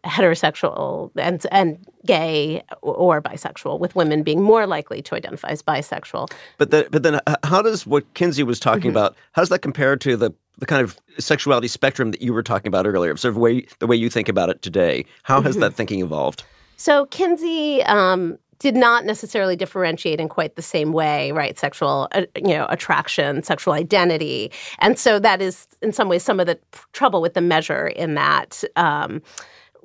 heterosexual 0.04 1.10
and 1.16 1.46
and 1.50 1.84
gay 2.06 2.62
or 2.82 3.20
bisexual, 3.20 3.78
with 3.78 3.94
women 3.94 4.22
being 4.22 4.42
more 4.42 4.66
likely 4.66 5.02
to 5.02 5.14
identify 5.14 5.48
as 5.48 5.62
bisexual. 5.62 6.30
But 6.56 6.70
the, 6.70 6.88
but 6.90 7.02
then, 7.02 7.20
how 7.44 7.62
does 7.62 7.86
what 7.86 8.12
Kinsey 8.14 8.42
was 8.42 8.60
talking 8.60 8.82
mm-hmm. 8.82 8.90
about? 8.90 9.16
How 9.32 9.42
does 9.42 9.48
that 9.50 9.60
compare 9.60 9.96
to 9.96 10.16
the 10.16 10.32
the 10.58 10.66
kind 10.66 10.82
of 10.82 10.98
sexuality 11.18 11.68
spectrum 11.68 12.10
that 12.10 12.20
you 12.20 12.32
were 12.32 12.42
talking 12.42 12.68
about 12.68 12.86
earlier, 12.86 13.16
sort 13.16 13.30
of 13.30 13.38
way 13.38 13.66
the 13.78 13.86
way 13.86 13.96
you 13.96 14.10
think 14.10 14.28
about 14.28 14.50
it 14.50 14.60
today. 14.62 15.04
How 15.22 15.40
has 15.40 15.54
mm-hmm. 15.54 15.62
that 15.62 15.74
thinking 15.74 16.00
evolved? 16.00 16.44
So 16.76 17.06
Kinsey 17.06 17.82
um, 17.84 18.38
did 18.58 18.74
not 18.74 19.04
necessarily 19.04 19.56
differentiate 19.56 20.20
in 20.20 20.28
quite 20.28 20.56
the 20.56 20.62
same 20.62 20.92
way, 20.92 21.32
right? 21.32 21.58
Sexual, 21.58 22.08
uh, 22.12 22.22
you 22.36 22.54
know, 22.54 22.66
attraction, 22.68 23.42
sexual 23.42 23.72
identity, 23.72 24.50
and 24.80 24.98
so 24.98 25.18
that 25.18 25.40
is 25.40 25.66
in 25.80 25.92
some 25.92 26.08
ways 26.08 26.22
some 26.22 26.40
of 26.40 26.46
the 26.46 26.58
trouble 26.92 27.22
with 27.22 27.34
the 27.34 27.40
measure 27.40 27.86
in 27.88 28.14
that 28.14 28.62
um, 28.76 29.22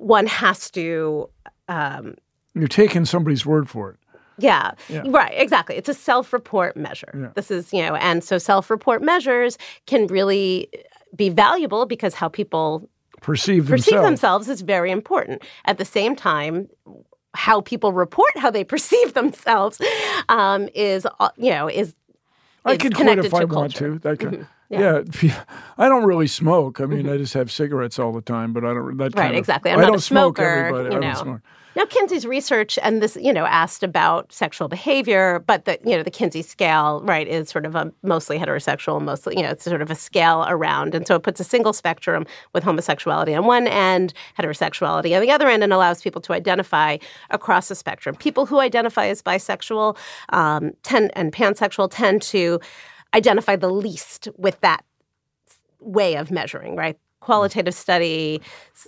one 0.04 0.26
has 0.26 0.70
to. 0.72 1.28
Um, 1.68 2.16
You're 2.54 2.68
taking 2.68 3.04
somebody's 3.04 3.46
word 3.46 3.68
for 3.68 3.90
it. 3.90 3.96
Yeah, 4.36 4.72
yeah, 4.88 5.02
right, 5.06 5.32
exactly. 5.34 5.76
It's 5.76 5.88
a 5.88 5.94
self 5.94 6.32
report 6.32 6.76
measure. 6.76 7.12
Yeah. 7.16 7.28
This 7.34 7.50
is, 7.50 7.72
you 7.72 7.82
know, 7.82 7.94
and 7.94 8.22
so 8.22 8.38
self 8.38 8.68
report 8.68 9.02
measures 9.02 9.58
can 9.86 10.06
really 10.08 10.68
be 11.14 11.28
valuable 11.28 11.86
because 11.86 12.14
how 12.14 12.28
people 12.28 12.88
perceive 13.20 13.68
themselves. 13.68 13.84
perceive 13.84 14.02
themselves 14.02 14.48
is 14.48 14.60
very 14.62 14.90
important. 14.90 15.42
At 15.66 15.78
the 15.78 15.84
same 15.84 16.16
time, 16.16 16.68
how 17.34 17.60
people 17.60 17.92
report 17.92 18.36
how 18.36 18.50
they 18.50 18.64
perceive 18.74 19.14
themselves 19.14 19.80
um, 20.28 20.68
is, 20.74 21.06
uh, 21.20 21.30
you 21.36 21.50
know, 21.50 21.68
is. 21.68 21.94
I 22.64 22.76
can 22.76 22.92
quit 22.92 23.18
if 23.18 23.34
I 23.34 23.44
want 23.44 23.76
to. 23.76 23.98
That 24.00 24.18
can, 24.18 24.30
mm-hmm. 24.30 24.42
Yeah. 24.80 25.02
yeah. 25.22 25.44
I 25.78 25.88
don't 25.88 26.04
really 26.04 26.26
smoke. 26.26 26.80
I 26.80 26.86
mean, 26.86 27.04
mm-hmm. 27.04 27.14
I 27.14 27.16
just 27.16 27.34
have 27.34 27.50
cigarettes 27.50 27.98
all 27.98 28.12
the 28.12 28.22
time, 28.22 28.52
but 28.52 28.64
I 28.64 28.74
don't. 28.74 28.96
That 28.96 29.14
right, 29.16 29.32
of, 29.32 29.36
exactly. 29.36 29.70
I'm 29.70 29.78
I 29.78 29.82
not 29.82 29.88
don't 29.88 29.96
a 29.96 30.00
smoker. 30.00 30.68
Smoke. 30.70 30.84
You 30.84 30.90
know. 30.90 30.96
I 30.96 31.00
don't 31.00 31.16
smoke. 31.16 31.40
Now, 31.76 31.84
Kinsey's 31.86 32.24
research 32.24 32.78
and 32.82 33.02
this, 33.02 33.16
you 33.20 33.32
know, 33.32 33.46
asked 33.46 33.82
about 33.82 34.32
sexual 34.32 34.68
behavior, 34.68 35.42
but 35.44 35.64
the, 35.64 35.78
you 35.84 35.96
know, 35.96 36.04
the 36.04 36.10
Kinsey 36.10 36.42
scale, 36.42 37.00
right, 37.02 37.26
is 37.26 37.48
sort 37.48 37.66
of 37.66 37.74
a 37.74 37.92
mostly 38.04 38.38
heterosexual, 38.38 39.02
mostly, 39.02 39.36
you 39.36 39.42
know, 39.42 39.50
it's 39.50 39.64
sort 39.64 39.82
of 39.82 39.90
a 39.90 39.96
scale 39.96 40.44
around. 40.46 40.94
And 40.94 41.04
so 41.06 41.16
it 41.16 41.24
puts 41.24 41.40
a 41.40 41.44
single 41.44 41.72
spectrum 41.72 42.26
with 42.52 42.62
homosexuality 42.62 43.34
on 43.34 43.46
one 43.46 43.66
end, 43.66 44.14
heterosexuality 44.38 45.16
on 45.16 45.22
the 45.22 45.32
other 45.32 45.48
end, 45.48 45.64
and 45.64 45.72
allows 45.72 46.00
people 46.00 46.22
to 46.22 46.32
identify 46.32 46.96
across 47.30 47.68
the 47.68 47.74
spectrum. 47.74 48.14
People 48.14 48.46
who 48.46 48.60
identify 48.60 49.06
as 49.06 49.20
bisexual 49.20 49.96
um, 50.28 50.72
tend, 50.84 51.10
and 51.16 51.32
pansexual 51.32 51.88
tend 51.90 52.22
to 52.22 52.60
identify 53.14 53.56
the 53.56 53.70
least 53.70 54.28
with 54.36 54.60
that 54.60 54.84
way 55.80 56.16
of 56.16 56.30
measuring, 56.30 56.76
right? 56.76 56.98
qualitative 57.24 57.74
study 57.74 58.40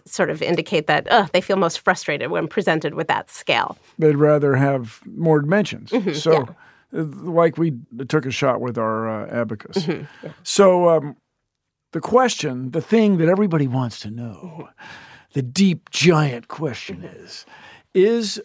sort 0.04 0.28
of 0.28 0.42
indicate 0.42 0.86
that 0.86 1.10
uh, 1.10 1.26
they 1.32 1.40
feel 1.40 1.56
most 1.56 1.80
frustrated 1.80 2.30
when 2.30 2.46
presented 2.46 2.94
with 2.94 3.08
that 3.08 3.30
scale. 3.30 3.78
They'd 3.98 4.16
rather 4.16 4.54
have 4.56 5.00
more 5.06 5.40
dimensions. 5.40 5.90
Mm-hmm, 5.90 6.12
so, 6.12 6.32
yeah. 6.32 7.00
Uh, 7.00 7.04
like 7.22 7.56
we 7.56 7.72
took 8.08 8.26
a 8.26 8.30
shot 8.30 8.60
with 8.60 8.76
our 8.78 9.08
uh, 9.08 9.26
abacus. 9.30 9.78
Mm-hmm, 9.78 10.04
yeah. 10.22 10.32
So, 10.42 10.88
um, 10.90 11.16
the 11.92 12.00
question, 12.00 12.72
the 12.72 12.82
thing 12.82 13.16
that 13.16 13.28
everybody 13.28 13.66
wants 13.66 14.00
to 14.00 14.10
know, 14.10 14.38
mm-hmm. 14.44 14.86
the 15.32 15.42
deep, 15.42 15.90
giant 15.90 16.48
question 16.48 17.02
is: 17.04 17.46
Is 17.94 18.40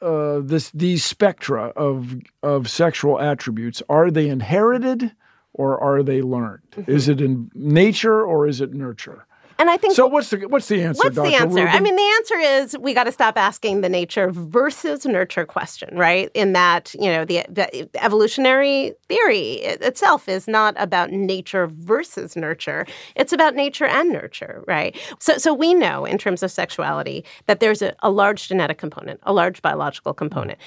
uh, 0.00 0.40
this 0.40 0.70
these 0.70 1.04
spectra 1.04 1.72
of 1.76 2.16
of 2.42 2.68
sexual 2.68 3.20
attributes 3.20 3.82
are 3.88 4.10
they 4.10 4.28
inherited? 4.28 5.12
or 5.58 5.78
are 5.82 6.02
they 6.02 6.22
learned? 6.22 6.62
Mm-hmm. 6.70 6.90
Is 6.90 7.08
it 7.08 7.20
in 7.20 7.50
nature 7.54 8.24
or 8.24 8.46
is 8.46 8.62
it 8.62 8.72
nurture? 8.72 9.26
And 9.58 9.68
I 9.68 9.76
think 9.76 9.94
so. 9.94 10.06
What's 10.06 10.30
the 10.30 10.46
what's 10.46 10.68
the 10.68 10.82
answer? 10.82 11.02
What's 11.02 11.16
Dr. 11.16 11.28
the 11.28 11.34
answer? 11.34 11.64
Rubin? 11.64 11.74
I 11.74 11.80
mean, 11.80 11.96
the 11.96 12.14
answer 12.18 12.38
is 12.38 12.78
we 12.78 12.94
got 12.94 13.04
to 13.04 13.12
stop 13.12 13.36
asking 13.36 13.80
the 13.80 13.88
nature 13.88 14.30
versus 14.30 15.04
nurture 15.04 15.44
question, 15.44 15.96
right? 15.98 16.30
In 16.34 16.52
that 16.52 16.94
you 16.94 17.10
know 17.10 17.24
the, 17.24 17.44
the 17.48 17.88
evolutionary 17.96 18.94
theory 19.08 19.54
itself 19.54 20.28
is 20.28 20.46
not 20.46 20.74
about 20.78 21.10
nature 21.10 21.66
versus 21.66 22.36
nurture; 22.36 22.86
it's 23.16 23.32
about 23.32 23.56
nature 23.56 23.86
and 23.86 24.10
nurture, 24.10 24.62
right? 24.68 24.96
So, 25.18 25.38
so 25.38 25.52
we 25.52 25.74
know 25.74 26.04
in 26.04 26.18
terms 26.18 26.44
of 26.44 26.52
sexuality 26.52 27.24
that 27.46 27.58
there's 27.58 27.82
a, 27.82 27.96
a 28.00 28.10
large 28.10 28.48
genetic 28.48 28.78
component, 28.78 29.18
a 29.24 29.32
large 29.32 29.60
biological 29.60 30.14
component. 30.14 30.58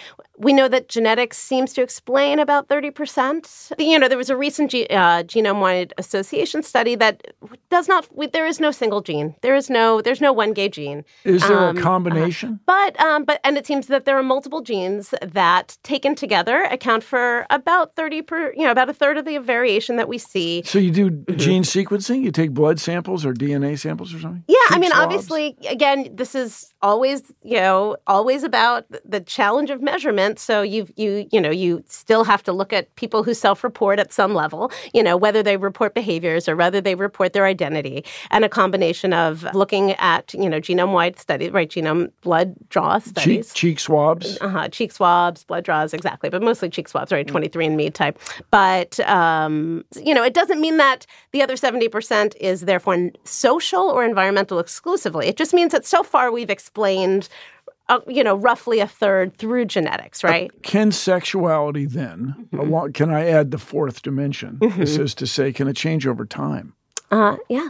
We 0.41 0.53
know 0.53 0.67
that 0.67 0.89
genetics 0.89 1.38
seems 1.38 1.74
to 1.74 1.81
explain 1.83 2.39
about 2.39 2.67
30%. 2.67 3.71
You 3.79 4.00
know, 4.00 4.07
there 4.07 4.17
was 4.17 4.29
a 4.29 4.36
recent 4.38 4.71
ge- 4.71 4.88
uh, 4.89 5.24
genome-wide 5.24 5.93
association 5.98 6.63
study 6.63 6.95
that 6.95 7.21
does 7.69 7.88
not 7.88 8.07
there 8.33 8.45
is 8.48 8.60
no 8.60 8.71
single 8.71 9.01
gene. 9.01 9.36
There 9.41 9.55
is 9.55 9.69
no 9.69 10.01
there's 10.01 10.21
no 10.21 10.33
one 10.33 10.53
gay 10.53 10.69
gene. 10.69 11.03
Is 11.24 11.41
there 11.48 11.57
Um, 11.57 11.77
a 11.77 11.81
combination? 11.81 12.60
But 12.65 13.00
um, 13.00 13.24
but 13.24 13.39
and 13.43 13.57
it 13.57 13.65
seems 13.67 13.88
that 13.88 14.05
there 14.05 14.17
are 14.17 14.24
multiple 14.24 14.62
genes 14.62 15.13
that 15.21 15.77
taken 15.83 16.15
together 16.15 16.63
account 16.77 17.03
for 17.03 17.45
about 17.50 17.95
30 17.95 18.21
per, 18.24 18.53
you 18.53 18.63
know, 18.63 18.71
about 18.71 18.89
a 18.89 18.93
third 18.93 19.17
of 19.17 19.25
the 19.25 19.38
variation 19.38 19.95
that 19.98 20.07
we 20.07 20.17
see. 20.17 20.63
so 20.65 20.79
you 20.79 20.91
do 20.91 21.10
gene 21.36 21.63
sequencing? 21.63 22.21
You 22.24 22.31
take 22.31 22.51
blood 22.51 22.79
samples 22.79 23.25
or 23.25 23.33
DNA 23.33 23.77
samples 23.77 24.13
or 24.13 24.19
something? 24.19 24.43
Yeah, 24.48 24.57
I 24.69 24.77
mean, 24.79 24.91
swabs? 24.91 25.03
obviously, 25.03 25.57
again, 25.69 26.10
this 26.15 26.36
is 26.36 26.74
always, 26.81 27.21
you 27.43 27.57
know, 27.57 27.98
always 28.07 28.43
about 28.43 28.86
the 29.05 29.19
challenge 29.21 29.69
of 29.69 29.81
measurement. 29.81 30.31
So 30.40 30.62
you, 30.62 30.88
you, 30.96 31.28
you 31.32 31.42
know, 31.42 31.50
you 31.50 31.84
still 31.88 32.24
have 32.24 32.44
to 32.44 32.52
look 32.52 32.74
at 32.74 32.94
people 32.96 33.24
who 33.24 33.34
self-report 33.34 34.00
at 34.00 34.12
some 34.12 34.34
level. 34.34 34.72
You 34.94 35.04
know, 35.04 35.18
whether 35.18 35.44
they 35.44 35.58
report 35.58 35.94
behaviors 35.94 36.48
or 36.48 36.56
whether 36.56 36.82
they 36.82 36.96
report 36.96 37.34
their 37.34 37.46
identity, 37.46 38.04
and 38.30 38.46
a 38.46 38.50
combination 38.50 39.14
of 39.14 39.46
looking 39.54 39.92
at, 39.94 40.34
you 40.34 40.50
know, 40.50 40.60
genome-wide 40.60 41.20
studies, 41.20 41.52
right? 41.52 41.70
Genome 41.70 42.12
blood 42.22 42.56
draw 42.70 43.00
cheek, 43.00 43.08
studies. 43.10 43.54
cheek 43.54 43.80
swabs. 43.80 44.38
Uh-huh, 44.42 44.68
cheek 44.70 44.92
swabs, 44.92 45.44
blood 45.44 45.64
draws, 45.64 45.94
exactly, 45.94 46.30
but 46.30 46.42
mostly 46.42 46.70
cheek 46.70 46.88
swabs, 46.88 47.12
right? 47.12 47.28
23andMe 47.28 47.94
type. 47.94 48.20
But, 48.52 49.00
um, 49.02 49.84
you 50.04 50.14
know, 50.14 50.24
it 50.24 50.34
doesn't 50.34 50.62
mean 50.62 50.78
that 50.78 51.06
the 51.32 51.42
other 51.42 51.56
70% 51.56 52.36
is 52.40 52.62
therefore 52.62 53.12
social 53.24 53.84
or 53.84 54.04
environmental 54.04 54.60
exclusively. 54.60 55.28
It 55.28 55.38
just 55.38 55.54
means 55.54 55.72
that 55.72 55.86
so 55.86 56.04
far 56.04 56.32
we've 56.32 56.50
explained, 56.50 57.30
uh, 57.91 58.00
you 58.07 58.24
know, 58.24 58.36
roughly 58.36 58.79
a 58.79 58.88
third 58.88 59.36
through 59.36 59.65
genetics, 59.65 60.24
right? 60.24 60.50
Can 60.63 60.91
sexuality 60.91 61.86
then, 61.86 62.48
along, 62.53 62.93
can 62.93 63.12
I 63.12 63.27
add 63.27 63.51
the 63.51 63.57
fourth 63.57 64.01
dimension? 64.01 64.57
This 64.77 64.98
is 64.98 65.13
to 65.15 65.27
say, 65.27 65.51
can 65.53 65.67
it 65.67 65.75
change 65.75 66.07
over 66.07 66.25
time? 66.25 66.74
Uh, 67.12 67.36
yeah. 67.50 67.69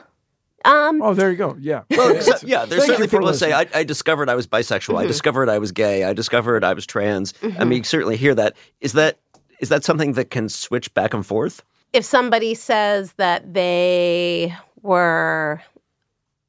Um, 0.63 1.01
Oh, 1.01 1.13
there 1.15 1.31
you 1.31 1.37
go. 1.37 1.57
Yeah. 1.59 1.83
Well, 1.89 2.21
so- 2.21 2.37
yeah, 2.45 2.65
there's 2.65 2.85
certainly 2.85 3.07
people 3.07 3.25
that 3.27 3.33
say, 3.33 3.51
I. 3.51 3.65
I 3.73 3.83
discovered 3.83 4.29
I 4.29 4.35
was 4.35 4.45
bisexual. 4.45 4.89
Mm-hmm. 4.93 4.97
I 4.97 5.05
discovered 5.07 5.49
I 5.49 5.57
was 5.57 5.71
gay. 5.71 6.03
I 6.03 6.13
discovered 6.13 6.63
I 6.63 6.73
was 6.73 6.85
trans. 6.85 7.33
I 7.41 7.63
mean, 7.65 7.79
you 7.79 7.83
certainly 7.83 8.15
hear 8.15 8.35
that. 8.35 8.55
Is 8.79 8.93
that 8.93 9.17
is 9.59 9.69
that 9.69 9.83
something 9.83 10.13
that 10.13 10.29
can 10.29 10.49
switch 10.49 10.93
back 10.93 11.13
and 11.13 11.25
forth? 11.25 11.63
if 11.93 12.05
somebody 12.05 12.53
says 12.53 13.13
that 13.17 13.53
they 13.53 14.55
were 14.81 15.61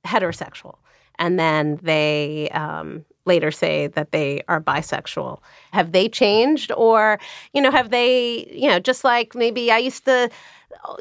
heterosexual 0.06 0.76
and 1.18 1.38
then 1.38 1.78
they 1.82 2.48
um, 2.50 3.04
later 3.24 3.50
say 3.50 3.86
that 3.88 4.12
they 4.12 4.42
are 4.48 4.60
bisexual. 4.60 5.40
Have 5.72 5.92
they 5.92 6.08
changed 6.08 6.72
or 6.72 7.18
you 7.52 7.62
know 7.62 7.70
have 7.70 7.90
they 7.90 8.46
you 8.52 8.68
know 8.68 8.78
just 8.78 9.04
like 9.04 9.34
maybe 9.34 9.70
i 9.70 9.78
used 9.78 10.04
to 10.04 10.30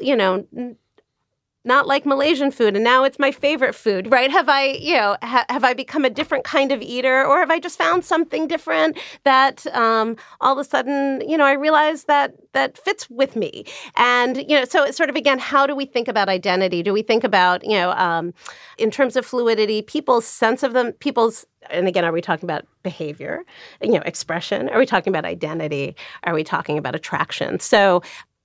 you 0.00 0.16
know 0.16 0.46
not 1.64 1.86
like 1.86 2.04
Malaysian 2.04 2.50
food, 2.50 2.74
and 2.74 2.84
now 2.84 3.04
it's 3.04 3.18
my 3.18 3.30
favorite 3.30 3.74
food, 3.74 4.10
right? 4.10 4.30
Have 4.30 4.48
I, 4.48 4.64
you 4.80 4.94
know, 4.94 5.16
ha- 5.22 5.46
have 5.48 5.64
I 5.64 5.74
become 5.74 6.04
a 6.04 6.10
different 6.10 6.44
kind 6.44 6.72
of 6.72 6.82
eater, 6.82 7.24
or 7.24 7.38
have 7.38 7.50
I 7.50 7.60
just 7.60 7.78
found 7.78 8.04
something 8.04 8.48
different 8.48 8.98
that 9.24 9.66
um, 9.74 10.16
all 10.40 10.52
of 10.52 10.58
a 10.58 10.68
sudden, 10.68 11.22
you 11.28 11.36
know, 11.36 11.44
I 11.44 11.52
realize 11.52 12.04
that 12.04 12.34
that 12.52 12.78
fits 12.78 13.08
with 13.08 13.36
me? 13.36 13.64
And 13.96 14.38
you 14.38 14.58
know, 14.58 14.64
so 14.64 14.82
it's 14.84 14.96
sort 14.96 15.10
of 15.10 15.16
again, 15.16 15.38
how 15.38 15.66
do 15.66 15.76
we 15.76 15.86
think 15.86 16.08
about 16.08 16.28
identity? 16.28 16.82
Do 16.82 16.92
we 16.92 17.02
think 17.02 17.22
about, 17.22 17.64
you 17.64 17.72
know, 17.76 17.92
um, 17.92 18.34
in 18.78 18.90
terms 18.90 19.16
of 19.16 19.24
fluidity, 19.24 19.82
people's 19.82 20.26
sense 20.26 20.62
of 20.62 20.72
them, 20.72 20.92
people's 20.92 21.46
and 21.70 21.86
again, 21.86 22.04
are 22.04 22.12
we 22.12 22.20
talking 22.20 22.44
about 22.44 22.66
behavior, 22.82 23.44
you 23.80 23.92
know, 23.92 24.02
expression? 24.04 24.68
Are 24.68 24.78
we 24.78 24.86
talking 24.86 25.12
about 25.12 25.24
identity? 25.24 25.94
Are 26.24 26.34
we 26.34 26.42
talking 26.42 26.76
about 26.76 26.96
attraction? 26.96 27.60
So 27.60 28.02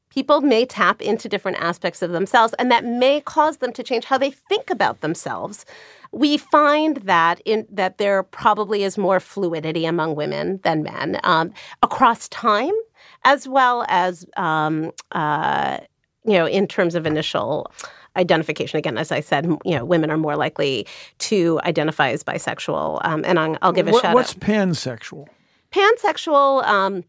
people 0.09 0.41
may 0.41 0.65
tap 0.65 1.01
into 1.01 1.27
different 1.29 1.57
aspects 1.59 2.01
of 2.01 2.11
themselves 2.11 2.53
and 2.59 2.71
that 2.71 2.85
may 2.85 3.21
cause 3.21 3.57
them 3.57 3.73
to 3.73 3.83
change 3.83 4.05
how 4.05 4.17
they 4.17 4.31
think 4.31 4.69
about 4.69 5.01
themselves. 5.01 5.65
We 6.11 6.37
find 6.37 6.97
that 6.97 7.41
in 7.45 7.67
that 7.69 7.97
there 7.97 8.23
probably 8.23 8.83
is 8.83 8.97
more 8.97 9.19
fluidity 9.19 9.85
among 9.85 10.15
women 10.15 10.59
than 10.63 10.83
men 10.83 11.19
um, 11.23 11.53
across 11.83 12.27
time 12.29 12.71
as 13.25 13.47
well 13.47 13.85
as 13.89 14.25
um, 14.37 14.91
uh, 15.11 15.79
you 16.25 16.33
know 16.33 16.47
in 16.47 16.67
terms 16.67 16.95
of 16.95 17.05
initial 17.05 17.71
identification. 18.15 18.77
Again 18.79 18.97
as 18.97 19.11
i 19.11 19.19
said 19.19 19.45
you 19.63 19.75
know 19.75 19.85
women 19.85 20.09
are 20.09 20.17
more 20.17 20.35
likely 20.35 20.87
to 21.19 21.59
identify 21.65 22.09
as 22.09 22.23
bisexual 22.23 22.99
um, 23.05 23.23
and 23.25 23.37
I'll, 23.39 23.57
I'll 23.61 23.71
give 23.73 23.87
a 23.87 23.91
What- 23.91 24.01
shout 24.01 24.15
what's 24.15 24.33
out. 24.33 24.39
pansexual? 24.39 25.27
pansexual 25.71 26.63
um, 26.65 27.03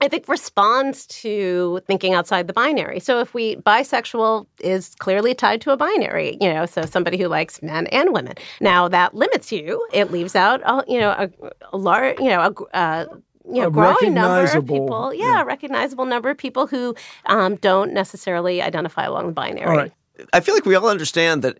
i 0.00 0.08
think 0.08 0.28
responds 0.28 1.06
to 1.06 1.80
thinking 1.86 2.14
outside 2.14 2.46
the 2.46 2.52
binary 2.52 3.00
so 3.00 3.20
if 3.20 3.34
we 3.34 3.56
bisexual 3.56 4.46
is 4.60 4.94
clearly 4.96 5.34
tied 5.34 5.60
to 5.60 5.70
a 5.70 5.76
binary 5.76 6.36
you 6.40 6.52
know 6.52 6.66
so 6.66 6.82
somebody 6.82 7.16
who 7.18 7.28
likes 7.28 7.62
men 7.62 7.86
and 7.88 8.12
women 8.12 8.34
now 8.60 8.88
that 8.88 9.14
limits 9.14 9.50
you 9.52 9.86
it 9.92 10.10
leaves 10.10 10.34
out 10.36 10.60
a, 10.64 10.84
you 10.86 10.98
know 10.98 11.10
a, 11.10 11.30
a 11.72 11.76
large 11.76 12.18
you 12.18 12.28
know 12.28 12.42
a, 12.42 12.50
gr- 12.50 12.64
uh, 12.74 13.04
you 13.50 13.62
know, 13.62 13.68
A 13.68 13.70
growing 13.70 14.12
number 14.12 14.44
of 14.44 14.66
people, 14.66 15.14
yeah, 15.14 15.40
a 15.40 15.44
recognizable 15.46 16.04
number 16.04 16.28
of 16.28 16.36
people 16.36 16.66
who 16.66 16.94
um, 17.24 17.56
don't 17.56 17.94
necessarily 17.94 18.60
identify 18.60 19.04
along 19.04 19.28
the 19.28 19.32
binary. 19.32 19.66
All 19.66 19.74
right. 19.74 19.92
I 20.34 20.40
feel 20.40 20.54
like 20.54 20.66
we 20.66 20.74
all 20.74 20.88
understand 20.88 21.40
that 21.44 21.58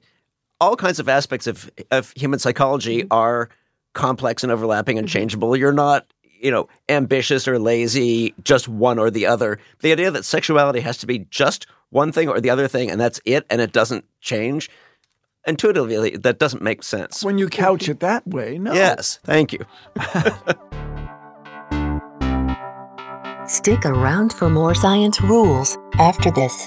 all 0.61 0.77
kinds 0.77 1.01
of 1.01 1.09
aspects 1.09 1.47
of 1.47 1.71
of 1.91 2.13
human 2.15 2.41
psychology 2.41 3.05
Mm-hmm. 3.05 3.13
are 3.13 3.49
complex 3.95 4.43
and 4.43 4.53
overlapping 4.53 4.99
and 4.99 5.09
changeable. 5.09 5.57
You're 5.57 5.73
not, 5.73 6.07
you 6.41 6.51
know, 6.51 6.69
ambitious 6.89 7.49
or 7.49 7.59
lazy, 7.59 8.35
just 8.45 8.69
one 8.69 8.99
or 8.99 9.11
the 9.11 9.27
other. 9.27 9.59
The 9.81 9.93
idea 9.93 10.11
that 10.11 10.25
sexuality 10.25 10.81
has 10.81 10.99
to 10.99 11.07
be 11.07 11.21
just 11.31 11.67
one 11.91 12.13
thing 12.13 12.29
or 12.29 12.41
the 12.41 12.51
other 12.51 12.69
thing, 12.69 12.91
and 12.91 13.01
that's 13.01 13.21
it, 13.25 13.47
and 13.51 13.61
it 13.61 13.73
doesn't 13.73 14.05
change. 14.21 14.71
Intuitively, 15.47 16.17
that 16.17 16.39
doesn't 16.39 16.63
make 16.63 16.83
sense. 16.83 17.25
When 17.25 17.39
you 17.39 17.49
couch 17.49 17.89
it 17.89 18.01
that 18.01 18.27
way, 18.27 18.59
no. 18.59 18.75
Yes, 18.75 19.19
thank 19.25 19.53
you. 19.53 19.65
Stick 23.47 23.87
around 23.87 24.35
for 24.35 24.51
more 24.51 24.75
science 24.75 25.23
rules 25.23 25.79
after 25.95 26.31
this. 26.31 26.67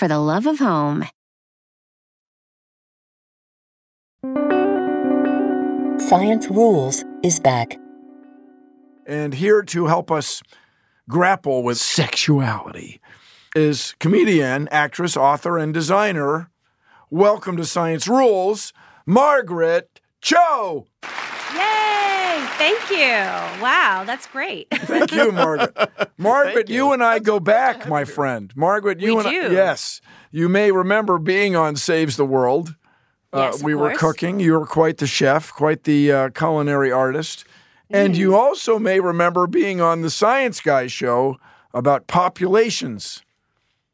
for 0.00 0.08
the 0.08 0.18
love 0.18 0.46
of 0.46 0.58
home. 0.58 1.04
Science 6.00 6.48
Rules 6.48 7.04
is 7.22 7.38
back. 7.38 7.78
And 9.04 9.34
here 9.34 9.60
to 9.60 9.88
help 9.88 10.10
us 10.10 10.42
grapple 11.06 11.62
with 11.62 11.76
sexuality 11.76 12.98
is 13.54 13.94
comedian, 14.00 14.68
actress, 14.68 15.18
author, 15.18 15.58
and 15.58 15.74
designer. 15.74 16.48
Welcome 17.10 17.58
to 17.58 17.66
Science 17.66 18.08
Rules, 18.08 18.72
Margaret 19.04 20.00
Cho. 20.22 20.86
Yay! 21.54 22.09
Yay! 22.40 22.46
Thank 22.56 22.90
you. 22.90 23.62
Wow, 23.62 24.04
that's 24.06 24.26
great. 24.26 24.68
Thank 24.74 25.12
you, 25.12 25.32
Margaret. 25.32 25.76
Margaret, 26.18 26.68
you. 26.68 26.92
and 26.92 27.02
I 27.02 27.18
go 27.18 27.40
back, 27.40 27.88
my 27.88 28.04
friend. 28.04 28.52
Margaret, 28.56 29.00
you 29.00 29.16
We 29.16 29.20
and 29.20 29.28
I, 29.28 29.52
yes, 29.52 30.00
you 30.30 30.48
may 30.48 30.70
remember 30.70 31.18
being 31.18 31.56
on 31.56 31.76
Saves 31.76 32.16
the 32.16 32.24
World. 32.24 32.74
Yes, 33.32 33.56
of 33.56 33.62
we 33.62 33.74
were 33.74 33.94
cooking. 33.94 34.40
You 34.40 34.54
were 34.54 34.66
quite 34.66 34.96
the 34.98 35.06
chef, 35.06 35.52
quite 35.52 35.84
the 35.84 36.10
uh, 36.12 36.28
culinary 36.30 36.90
artist, 36.90 37.44
and 37.88 38.14
Mm. 38.14 38.18
you 38.18 38.36
also 38.36 38.78
may 38.78 38.98
remember 39.00 39.46
being 39.46 39.80
on 39.80 40.00
the 40.02 40.10
Science 40.10 40.60
Guy 40.60 40.86
show 40.88 41.36
about 41.72 42.06
populations. 42.08 43.22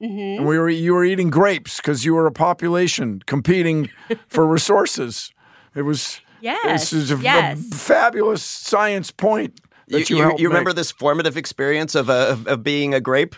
Mm-hmm. 0.03 0.19
And 0.41 0.47
we 0.47 0.59
were 0.59 0.69
you 0.69 0.93
were 0.95 1.05
eating 1.05 1.31
grapes 1.31 1.79
because 1.79 2.05
you 2.05 2.15
were 2.15 2.27
a 2.27 2.33
population 2.33 3.23
competing 3.27 3.91
for 4.29 4.47
resources. 4.47 5.33
It 5.75 5.83
was 5.83 6.21
Yes, 6.47 6.91
This 6.91 6.93
is 6.93 7.11
a, 7.11 7.17
a 7.17 7.21
yes. 7.21 7.61
fabulous 7.75 8.43
science 8.43 9.11
point 9.11 9.61
You, 9.89 9.99
that 9.99 10.11
you, 10.11 10.17
you, 10.17 10.23
helped 10.23 10.41
you 10.41 10.49
remember 10.49 10.73
this 10.73 10.91
formative 10.91 11.37
experience 11.37 11.95
of, 11.95 12.09
uh, 12.11 12.29
of, 12.31 12.47
of 12.47 12.63
being 12.63 12.95
a 12.95 13.01
grape? 13.01 13.35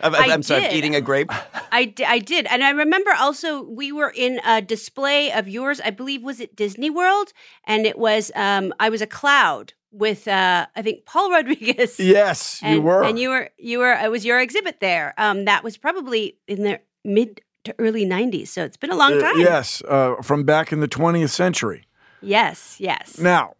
Of, 0.00 0.14
of- 0.14 0.20
I 0.20 0.32
I'm 0.32 0.42
sorry, 0.44 0.64
of 0.64 0.70
did. 0.70 0.76
eating 0.78 0.94
a 0.94 1.00
grape? 1.00 1.30
I, 1.72 1.86
d- 1.86 2.04
I 2.04 2.18
did. 2.20 2.46
And 2.46 2.62
I 2.62 2.70
remember 2.70 3.10
also 3.18 3.62
we 3.64 3.90
were 3.92 4.12
in 4.14 4.40
a 4.46 4.62
display 4.62 5.32
of 5.32 5.48
yours, 5.48 5.80
I 5.84 5.90
believe, 5.90 6.22
was 6.22 6.38
it 6.40 6.54
Disney 6.54 6.88
World? 6.90 7.32
And 7.64 7.84
it 7.86 7.98
was, 7.98 8.30
um, 8.36 8.72
I 8.78 8.88
was 8.90 9.02
a 9.02 9.06
cloud 9.06 9.72
with, 9.90 10.28
uh, 10.28 10.66
I 10.76 10.82
think, 10.82 11.04
Paul 11.04 11.30
Rodriguez. 11.36 11.98
Yes, 11.98 12.60
and, 12.62 12.74
you 12.76 12.82
were. 12.82 13.02
And 13.02 13.18
you 13.18 13.30
were, 13.30 13.50
you 13.58 13.78
were, 13.80 13.92
it 13.92 14.10
was 14.10 14.24
your 14.24 14.38
exhibit 14.40 14.78
there. 14.80 15.14
Um, 15.18 15.46
that 15.46 15.64
was 15.64 15.76
probably 15.76 16.38
in 16.46 16.62
the 16.62 16.80
mid 17.04 17.40
to 17.64 17.74
early 17.80 18.06
90s. 18.06 18.48
So 18.48 18.62
it's 18.64 18.76
been 18.76 18.90
a 18.92 18.96
long 18.96 19.14
Uh, 19.14 19.20
time. 19.20 19.40
yes, 19.40 19.82
uh, 19.88 20.14
from 20.22 20.44
back 20.44 20.72
in 20.72 20.78
the 20.80 20.88
20th 20.88 21.30
century. 21.30 21.82
Yes, 22.20 22.76
yes. 22.80 23.18
Now, 23.18 23.54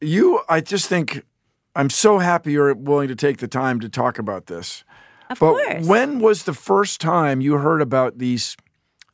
you, 0.00 0.40
I 0.48 0.60
just 0.60 0.86
think 0.88 1.24
I'm 1.74 1.90
so 1.90 2.18
happy 2.18 2.52
you're 2.52 2.74
willing 2.74 3.08
to 3.08 3.14
take 3.14 3.38
the 3.38 3.48
time 3.48 3.80
to 3.80 3.88
talk 3.88 4.18
about 4.18 4.46
this. 4.46 4.84
Of 5.30 5.38
but 5.38 5.52
course. 5.52 5.86
when 5.86 6.18
was 6.18 6.42
the 6.42 6.52
first 6.52 7.00
time 7.00 7.40
you 7.40 7.54
heard 7.54 7.80
about 7.80 8.18
these 8.18 8.56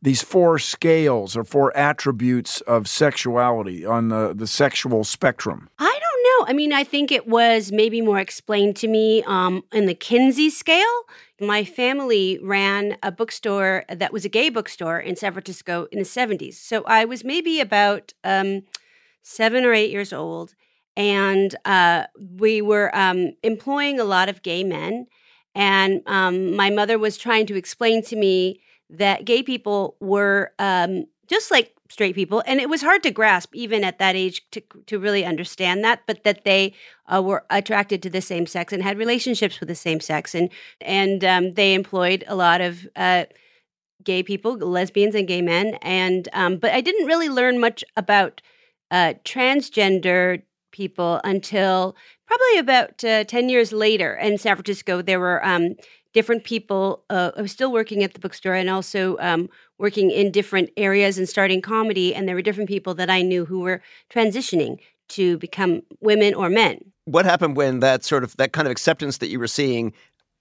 these 0.00 0.22
four 0.22 0.60
scales 0.60 1.36
or 1.36 1.42
four 1.42 1.76
attributes 1.76 2.60
of 2.62 2.88
sexuality 2.88 3.84
on 3.84 4.08
the, 4.08 4.32
the 4.34 4.46
sexual 4.46 5.04
spectrum? 5.04 5.68
I 5.78 5.98
don't. 6.00 6.07
I 6.48 6.54
mean, 6.54 6.72
I 6.72 6.82
think 6.82 7.12
it 7.12 7.28
was 7.28 7.70
maybe 7.70 8.00
more 8.00 8.18
explained 8.18 8.74
to 8.76 8.88
me 8.88 9.22
um, 9.24 9.64
in 9.70 9.84
the 9.84 9.94
Kinsey 9.94 10.48
scale. 10.48 11.02
My 11.38 11.62
family 11.62 12.38
ran 12.42 12.96
a 13.02 13.12
bookstore 13.12 13.84
that 13.90 14.14
was 14.14 14.24
a 14.24 14.30
gay 14.30 14.48
bookstore 14.48 14.98
in 14.98 15.14
San 15.14 15.32
Francisco 15.34 15.88
in 15.92 15.98
the 15.98 16.06
70s. 16.06 16.54
So 16.54 16.84
I 16.84 17.04
was 17.04 17.22
maybe 17.22 17.60
about 17.60 18.14
um, 18.24 18.62
seven 19.22 19.66
or 19.66 19.74
eight 19.74 19.90
years 19.90 20.10
old. 20.10 20.54
And 20.96 21.54
uh, 21.66 22.04
we 22.18 22.62
were 22.62 22.96
um, 22.96 23.32
employing 23.42 24.00
a 24.00 24.04
lot 24.04 24.30
of 24.30 24.42
gay 24.42 24.64
men. 24.64 25.06
And 25.54 26.00
um, 26.06 26.56
my 26.56 26.70
mother 26.70 26.98
was 26.98 27.18
trying 27.18 27.44
to 27.48 27.56
explain 27.56 28.02
to 28.04 28.16
me 28.16 28.62
that 28.88 29.26
gay 29.26 29.42
people 29.42 29.96
were 30.00 30.52
um, 30.58 31.04
just 31.26 31.50
like 31.50 31.74
straight 31.88 32.14
people, 32.14 32.42
and 32.46 32.60
it 32.60 32.68
was 32.68 32.82
hard 32.82 33.02
to 33.02 33.10
grasp 33.10 33.54
even 33.54 33.84
at 33.84 33.98
that 33.98 34.16
age 34.16 34.48
to 34.50 34.62
to 34.86 34.98
really 34.98 35.24
understand 35.24 35.84
that. 35.84 36.02
But 36.06 36.24
that 36.24 36.44
they 36.44 36.74
uh, 37.06 37.22
were 37.22 37.44
attracted 37.50 38.02
to 38.02 38.10
the 38.10 38.20
same 38.20 38.46
sex 38.46 38.72
and 38.72 38.82
had 38.82 38.98
relationships 38.98 39.60
with 39.60 39.68
the 39.68 39.74
same 39.74 40.00
sex, 40.00 40.34
and 40.34 40.50
and 40.80 41.24
um, 41.24 41.54
they 41.54 41.74
employed 41.74 42.24
a 42.26 42.36
lot 42.36 42.60
of. 42.60 42.88
Uh, 42.96 43.24
gay 44.04 44.22
people 44.22 44.56
lesbians 44.56 45.16
and 45.16 45.26
gay 45.26 45.42
men 45.42 45.74
and 45.82 46.28
um, 46.32 46.56
but 46.56 46.70
i 46.70 46.80
didn't 46.80 47.04
really 47.06 47.28
learn 47.28 47.58
much 47.58 47.82
about 47.96 48.40
uh, 48.92 49.12
transgender 49.24 50.40
people 50.70 51.20
until 51.24 51.96
probably 52.26 52.58
about 52.58 53.02
uh, 53.04 53.24
10 53.24 53.48
years 53.48 53.72
later 53.72 54.14
in 54.14 54.38
San 54.38 54.54
Francisco. 54.56 55.02
There 55.02 55.20
were 55.20 55.44
um, 55.44 55.74
different 56.18 56.42
people. 56.42 57.04
Uh, 57.08 57.30
I 57.36 57.42
was 57.42 57.52
still 57.52 57.70
working 57.70 58.02
at 58.02 58.12
the 58.12 58.18
bookstore 58.18 58.54
and 58.54 58.68
also 58.68 59.16
um, 59.20 59.48
working 59.78 60.10
in 60.10 60.32
different 60.32 60.68
areas 60.76 61.16
and 61.16 61.28
starting 61.28 61.62
comedy. 61.62 62.12
And 62.12 62.26
there 62.26 62.34
were 62.34 62.42
different 62.42 62.68
people 62.68 62.92
that 62.94 63.08
I 63.08 63.22
knew 63.22 63.44
who 63.44 63.60
were 63.60 63.80
transitioning 64.10 64.80
to 65.10 65.38
become 65.38 65.82
women 66.00 66.34
or 66.34 66.50
men. 66.50 66.90
What 67.04 67.24
happened 67.24 67.56
when 67.56 67.78
that 67.80 68.02
sort 68.02 68.24
of 68.24 68.36
that 68.38 68.52
kind 68.52 68.66
of 68.66 68.72
acceptance 68.72 69.18
that 69.18 69.28
you 69.28 69.38
were 69.38 69.46
seeing 69.46 69.92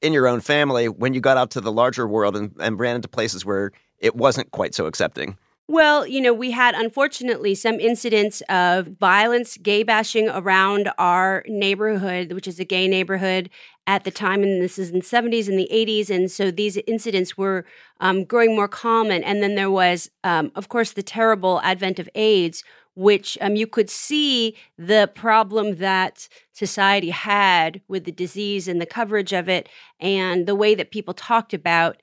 in 0.01 0.13
your 0.13 0.27
own 0.27 0.41
family 0.41 0.89
when 0.89 1.13
you 1.13 1.21
got 1.21 1.37
out 1.37 1.51
to 1.51 1.61
the 1.61 1.71
larger 1.71 2.07
world 2.07 2.35
and, 2.35 2.55
and 2.59 2.79
ran 2.79 2.95
into 2.95 3.07
places 3.07 3.45
where 3.45 3.71
it 3.99 4.15
wasn't 4.15 4.49
quite 4.49 4.73
so 4.73 4.87
accepting? 4.87 5.37
Well, 5.69 6.07
you 6.07 6.21
know, 6.21 6.33
we 6.33 6.51
had 6.51 6.73
unfortunately 6.73 7.53
some 7.53 7.79
incidents 7.79 8.41
of 8.49 8.87
violence, 8.87 9.57
gay 9.57 9.83
bashing 9.83 10.29
around 10.29 10.89
our 10.97 11.43
neighborhood, 11.47 12.31
which 12.31 12.47
is 12.47 12.57
a 12.59 12.65
gay 12.65 12.87
neighborhood 12.87 13.49
at 13.87 14.03
the 14.03 14.11
time, 14.11 14.43
and 14.43 14.61
this 14.61 14.77
is 14.77 14.89
in 14.91 14.99
the 14.99 15.05
70s 15.05 15.47
and 15.47 15.57
the 15.57 15.69
80s. 15.71 16.09
And 16.09 16.29
so 16.29 16.51
these 16.51 16.77
incidents 16.85 17.37
were 17.37 17.65
um, 18.01 18.25
growing 18.25 18.53
more 18.53 18.67
common. 18.67 19.23
And 19.23 19.41
then 19.41 19.55
there 19.55 19.71
was, 19.71 20.11
um, 20.25 20.51
of 20.55 20.67
course, 20.67 20.91
the 20.91 21.01
terrible 21.01 21.61
advent 21.63 21.97
of 21.97 22.09
AIDS, 22.13 22.65
which 22.95 23.37
um, 23.39 23.55
you 23.55 23.65
could 23.65 23.89
see 23.89 24.55
the 24.77 25.09
problem 25.15 25.77
that 25.77 26.27
society 26.51 27.11
had 27.11 27.81
with 27.87 28.03
the 28.03 28.11
disease 28.11 28.67
and 28.67 28.81
the 28.81 28.85
coverage 28.85 29.31
of 29.31 29.47
it, 29.47 29.69
and 30.01 30.45
the 30.45 30.55
way 30.55 30.75
that 30.75 30.91
people 30.91 31.13
talked 31.13 31.53
about 31.53 32.01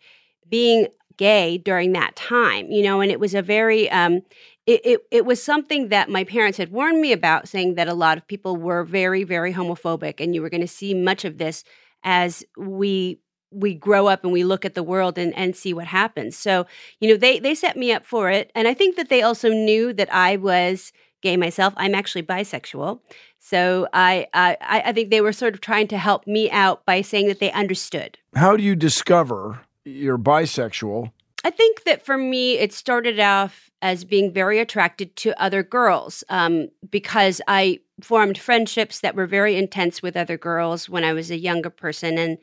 being 0.48 0.88
gay 1.16 1.58
during 1.58 1.92
that 1.92 2.16
time, 2.16 2.70
you 2.70 2.82
know, 2.82 3.00
and 3.00 3.10
it 3.10 3.20
was 3.20 3.34
a 3.34 3.42
very, 3.42 3.90
um, 3.90 4.22
it, 4.66 4.80
it, 4.84 5.00
it 5.10 5.26
was 5.26 5.42
something 5.42 5.88
that 5.88 6.08
my 6.08 6.24
parents 6.24 6.58
had 6.58 6.72
warned 6.72 7.00
me 7.00 7.12
about, 7.12 7.48
saying 7.48 7.74
that 7.74 7.88
a 7.88 7.94
lot 7.94 8.16
of 8.16 8.26
people 8.26 8.56
were 8.56 8.84
very, 8.84 9.24
very 9.24 9.52
homophobic, 9.52 10.20
and 10.20 10.34
you 10.34 10.40
were 10.40 10.50
going 10.50 10.60
to 10.60 10.66
see 10.66 10.94
much 10.94 11.24
of 11.24 11.38
this 11.38 11.64
as 12.02 12.44
we 12.56 13.20
we 13.50 13.72
grow 13.72 14.08
up 14.08 14.24
and 14.24 14.32
we 14.32 14.42
look 14.42 14.64
at 14.64 14.74
the 14.74 14.82
world 14.82 15.16
and, 15.16 15.32
and 15.36 15.54
see 15.54 15.72
what 15.72 15.86
happens. 15.86 16.36
So, 16.36 16.66
you 16.98 17.08
know, 17.08 17.16
they 17.16 17.38
they 17.38 17.54
set 17.54 17.76
me 17.76 17.92
up 17.92 18.04
for 18.04 18.28
it. 18.28 18.50
And 18.54 18.66
I 18.66 18.74
think 18.74 18.96
that 18.96 19.08
they 19.08 19.22
also 19.22 19.48
knew 19.48 19.92
that 19.92 20.12
I 20.12 20.36
was 20.36 20.92
gay 21.22 21.36
myself. 21.36 21.72
I'm 21.76 21.94
actually 21.94 22.24
bisexual. 22.24 23.00
So 23.38 23.86
I 23.92 24.26
I, 24.34 24.56
I 24.60 24.92
think 24.92 25.10
they 25.10 25.20
were 25.20 25.32
sort 25.32 25.54
of 25.54 25.60
trying 25.60 25.86
to 25.88 25.98
help 25.98 26.26
me 26.26 26.50
out 26.50 26.84
by 26.84 27.00
saying 27.02 27.28
that 27.28 27.38
they 27.38 27.52
understood. 27.52 28.18
How 28.34 28.56
do 28.56 28.62
you 28.62 28.74
discover 28.74 29.60
you're 29.84 30.18
bisexual? 30.18 31.12
I 31.44 31.50
think 31.50 31.84
that 31.84 32.04
for 32.04 32.16
me, 32.16 32.56
it 32.58 32.72
started 32.72 33.20
off 33.20 33.70
as 33.82 34.02
being 34.02 34.32
very 34.32 34.58
attracted 34.58 35.14
to 35.16 35.40
other 35.40 35.62
girls 35.62 36.24
um, 36.30 36.68
because 36.88 37.42
I 37.46 37.80
formed 38.00 38.38
friendships 38.38 39.00
that 39.00 39.14
were 39.14 39.26
very 39.26 39.56
intense 39.56 40.02
with 40.02 40.16
other 40.16 40.38
girls 40.38 40.88
when 40.88 41.04
I 41.04 41.12
was 41.12 41.30
a 41.30 41.38
younger 41.38 41.68
person 41.68 42.16
and 42.16 42.38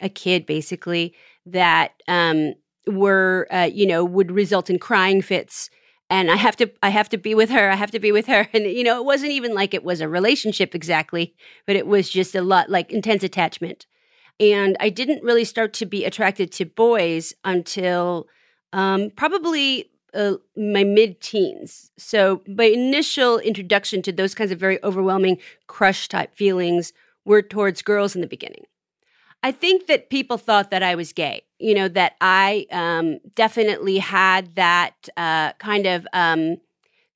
a 0.00 0.08
kid, 0.08 0.46
basically, 0.46 1.14
that 1.46 1.94
um, 2.06 2.54
were, 2.86 3.48
uh, 3.50 3.68
you 3.72 3.86
know, 3.86 4.04
would 4.04 4.30
result 4.30 4.70
in 4.70 4.78
crying 4.78 5.20
fits. 5.20 5.68
And 6.08 6.30
I 6.30 6.36
have 6.36 6.54
to, 6.56 6.70
I 6.80 6.90
have 6.90 7.08
to 7.08 7.18
be 7.18 7.34
with 7.34 7.50
her. 7.50 7.70
I 7.70 7.74
have 7.74 7.90
to 7.90 7.98
be 7.98 8.12
with 8.12 8.26
her. 8.26 8.48
And 8.54 8.66
you 8.66 8.84
know, 8.84 8.98
it 8.98 9.04
wasn't 9.04 9.32
even 9.32 9.52
like 9.52 9.74
it 9.74 9.82
was 9.82 10.00
a 10.00 10.08
relationship 10.08 10.76
exactly, 10.76 11.34
but 11.66 11.74
it 11.74 11.88
was 11.88 12.08
just 12.08 12.36
a 12.36 12.42
lot 12.42 12.70
like 12.70 12.92
intense 12.92 13.24
attachment. 13.24 13.86
And 14.38 14.76
I 14.78 14.90
didn't 14.90 15.24
really 15.24 15.44
start 15.44 15.72
to 15.74 15.86
be 15.86 16.04
attracted 16.04 16.52
to 16.52 16.66
boys 16.66 17.34
until 17.44 18.28
um, 18.74 19.10
probably 19.10 19.90
uh, 20.12 20.34
my 20.56 20.84
mid 20.84 21.20
teens. 21.20 21.92
So, 21.96 22.42
my 22.46 22.64
initial 22.64 23.38
introduction 23.38 24.02
to 24.02 24.12
those 24.12 24.34
kinds 24.34 24.50
of 24.50 24.58
very 24.58 24.82
overwhelming 24.84 25.38
crush 25.68 26.08
type 26.08 26.34
feelings 26.34 26.92
were 27.24 27.40
towards 27.40 27.82
girls 27.82 28.14
in 28.14 28.20
the 28.20 28.26
beginning. 28.26 28.64
I 29.42 29.52
think 29.52 29.86
that 29.86 30.10
people 30.10 30.38
thought 30.38 30.70
that 30.70 30.82
I 30.82 30.94
was 30.94 31.12
gay, 31.12 31.42
you 31.58 31.74
know, 31.74 31.88
that 31.88 32.16
I 32.20 32.66
um, 32.70 33.18
definitely 33.36 33.98
had 33.98 34.54
that 34.56 35.08
uh, 35.16 35.52
kind 35.54 35.86
of. 35.86 36.06
Um, 36.12 36.58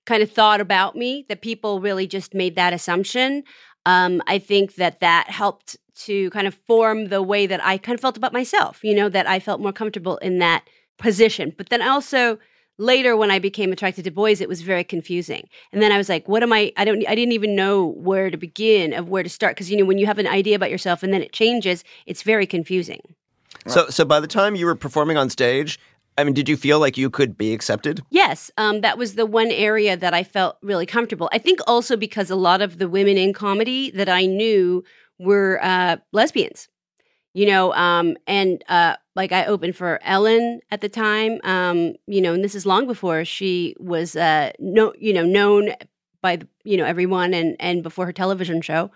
kind 0.06 0.22
of 0.22 0.32
thought 0.32 0.62
about 0.62 0.96
me 0.96 1.26
that 1.28 1.42
people 1.42 1.82
really 1.82 2.06
just 2.06 2.32
made 2.32 2.54
that 2.56 2.72
assumption 2.72 3.44
um, 3.84 4.22
i 4.26 4.38
think 4.38 4.76
that 4.76 5.00
that 5.00 5.28
helped 5.28 5.76
to 5.94 6.30
kind 6.30 6.46
of 6.46 6.54
form 6.54 7.08
the 7.08 7.22
way 7.22 7.46
that 7.46 7.62
i 7.62 7.76
kind 7.76 7.94
of 7.94 8.00
felt 8.00 8.16
about 8.16 8.32
myself 8.32 8.82
you 8.82 8.94
know 8.94 9.10
that 9.10 9.28
i 9.28 9.38
felt 9.38 9.60
more 9.60 9.70
comfortable 9.70 10.16
in 10.18 10.38
that 10.38 10.66
position. 10.98 11.54
But 11.56 11.70
then 11.70 11.82
also 11.82 12.38
later 12.80 13.16
when 13.16 13.28
i 13.28 13.40
became 13.40 13.72
attracted 13.72 14.04
to 14.04 14.10
boys 14.12 14.40
it 14.40 14.48
was 14.48 14.62
very 14.62 14.84
confusing. 14.84 15.48
And 15.72 15.82
then 15.82 15.90
i 15.90 15.98
was 15.98 16.08
like 16.08 16.28
what 16.28 16.42
am 16.42 16.52
i 16.52 16.72
i 16.76 16.84
don't 16.84 17.04
i 17.08 17.14
didn't 17.14 17.32
even 17.32 17.56
know 17.56 17.86
where 17.86 18.30
to 18.30 18.36
begin 18.36 18.92
of 18.92 19.08
where 19.08 19.22
to 19.22 19.28
start. 19.28 19.56
Because 19.56 19.70
you 19.70 19.76
know 19.76 19.84
when 19.84 19.98
you 19.98 20.06
have 20.06 20.18
an 20.18 20.28
idea 20.28 20.54
about 20.54 20.70
yourself 20.70 21.02
and 21.02 21.12
then 21.12 21.22
it 21.22 21.32
changes 21.32 21.82
it's 22.06 22.22
very 22.22 22.46
confusing. 22.46 23.00
So, 23.66 23.88
so 23.88 24.04
by 24.04 24.20
the 24.20 24.26
time 24.26 24.54
you 24.54 24.66
were 24.66 24.74
performing 24.74 25.16
on 25.16 25.30
stage, 25.30 25.78
I 26.16 26.24
mean, 26.24 26.34
did 26.34 26.48
you 26.48 26.56
feel 26.56 26.80
like 26.80 26.98
you 26.98 27.10
could 27.10 27.38
be 27.38 27.52
accepted? 27.52 28.02
Yes, 28.10 28.50
um, 28.56 28.80
that 28.80 28.98
was 28.98 29.14
the 29.14 29.24
one 29.24 29.50
area 29.50 29.96
that 29.96 30.14
I 30.14 30.24
felt 30.24 30.56
really 30.62 30.86
comfortable. 30.86 31.28
I 31.32 31.38
think 31.38 31.60
also 31.66 31.96
because 31.96 32.28
a 32.28 32.36
lot 32.36 32.60
of 32.60 32.78
the 32.78 32.88
women 32.88 33.16
in 33.16 33.32
comedy 33.32 33.90
that 33.92 34.08
I 34.08 34.26
knew 34.26 34.82
were 35.18 35.60
uh, 35.62 35.98
lesbians, 36.12 36.68
you 37.38 37.46
know, 37.46 37.72
um, 37.74 38.16
and 38.26 38.64
uh, 38.68 38.96
like 39.14 39.30
I 39.30 39.44
opened 39.44 39.76
for 39.76 40.00
Ellen 40.02 40.58
at 40.72 40.80
the 40.80 40.88
time, 40.88 41.38
um, 41.44 41.94
you 42.08 42.20
know, 42.20 42.34
and 42.34 42.42
this 42.42 42.56
is 42.56 42.66
long 42.66 42.84
before 42.88 43.24
she 43.24 43.76
was, 43.78 44.16
uh, 44.16 44.50
no, 44.58 44.92
you 44.98 45.12
know, 45.12 45.24
known 45.24 45.70
by 46.20 46.40
you 46.64 46.76
know 46.76 46.84
everyone 46.84 47.32
and 47.34 47.54
and 47.60 47.84
before 47.84 48.06
her 48.06 48.12
television 48.12 48.60
show. 48.60 48.90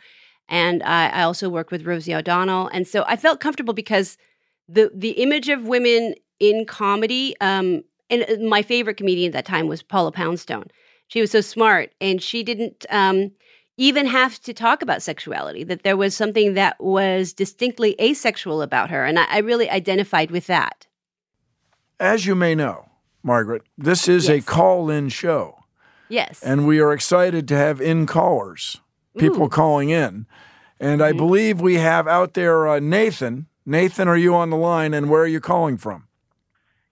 And 0.49 0.83
I, 0.83 1.11
I 1.11 1.23
also 1.23 1.49
worked 1.49 1.71
with 1.71 1.87
Rosie 1.87 2.17
O'Donnell, 2.17 2.67
and 2.73 2.85
so 2.85 3.05
I 3.07 3.15
felt 3.15 3.39
comfortable 3.39 3.75
because 3.75 4.19
the 4.69 4.91
the 4.93 5.11
image 5.11 5.49
of 5.49 5.69
women 5.69 6.17
in 6.41 6.65
comedy. 6.67 7.37
Um, 7.41 7.85
and 8.11 8.25
uh, 8.25 8.45
my 8.45 8.63
favorite 8.63 8.97
comedian 8.97 9.29
at 9.29 9.35
that 9.35 9.47
time 9.47 9.69
was 9.69 9.85
Paula 9.85 10.11
Poundstone. 10.11 10.67
She 11.07 11.21
was 11.21 11.31
so 11.31 11.43
smart, 11.43 11.95
and 12.01 12.21
she 12.21 12.43
didn't 12.43 12.87
um, 12.91 13.31
even 13.77 14.07
have 14.07 14.39
to 14.41 14.53
talk 14.53 14.83
about 14.83 15.03
sexuality. 15.03 15.65
That 15.65 15.83
there 15.83 15.97
was 15.97 16.15
something 16.17 16.55
that 16.55 16.81
was 16.83 17.33
distinctly 17.33 17.95
asexual 18.01 18.63
about 18.63 18.91
her, 18.91 19.05
and 19.05 19.19
I, 19.19 19.27
I 19.29 19.39
really 19.39 19.69
identified 19.71 20.31
with 20.31 20.47
that. 20.47 20.87
As 22.01 22.27
you 22.27 22.35
may 22.35 22.55
know, 22.55 22.89
Margaret, 23.23 23.63
this 23.79 24.09
is 24.09 24.29
Yes. 24.29 24.43
a 24.43 24.47
call-in 24.47 25.09
show. 25.09 25.59
Yes. 26.09 26.43
and 26.43 26.67
we 26.67 26.79
are 26.79 26.93
excited 26.93 27.49
to 27.49 27.57
have 27.57 27.81
in 27.81 28.05
callers, 28.05 28.79
people 29.17 29.45
Ooh. 29.45 29.49
calling 29.49 29.89
in. 29.89 30.27
And 30.79 31.03
I 31.03 31.13
believe 31.13 31.63
we 31.63 31.77
have 31.77 32.07
out 32.07 32.35
there 32.35 32.69
uh, 32.69 32.81
Nathan. 32.81 33.47
Nathan, 33.65 34.09
are 34.09 34.17
you 34.17 34.35
on 34.35 34.51
the 34.51 34.57
line 34.59 34.93
and 34.93 35.09
where 35.09 35.23
are 35.23 35.27
you 35.27 35.41
calling 35.41 35.79
from? 35.79 36.09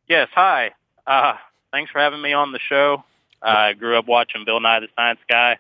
Yes, 0.08 0.28
hi. 0.34 0.70
Uh, 1.06 1.34
thanks 1.70 1.90
for 1.90 1.98
having 1.98 2.22
me 2.22 2.32
on 2.32 2.52
the 2.52 2.58
show. 2.60 3.04
I 3.42 3.74
grew 3.74 3.98
up 3.98 4.06
watching 4.06 4.44
Bill 4.46 4.58
Nye 4.60 4.80
the 4.80 4.88
Science 4.96 5.20
Guy, 5.28 5.58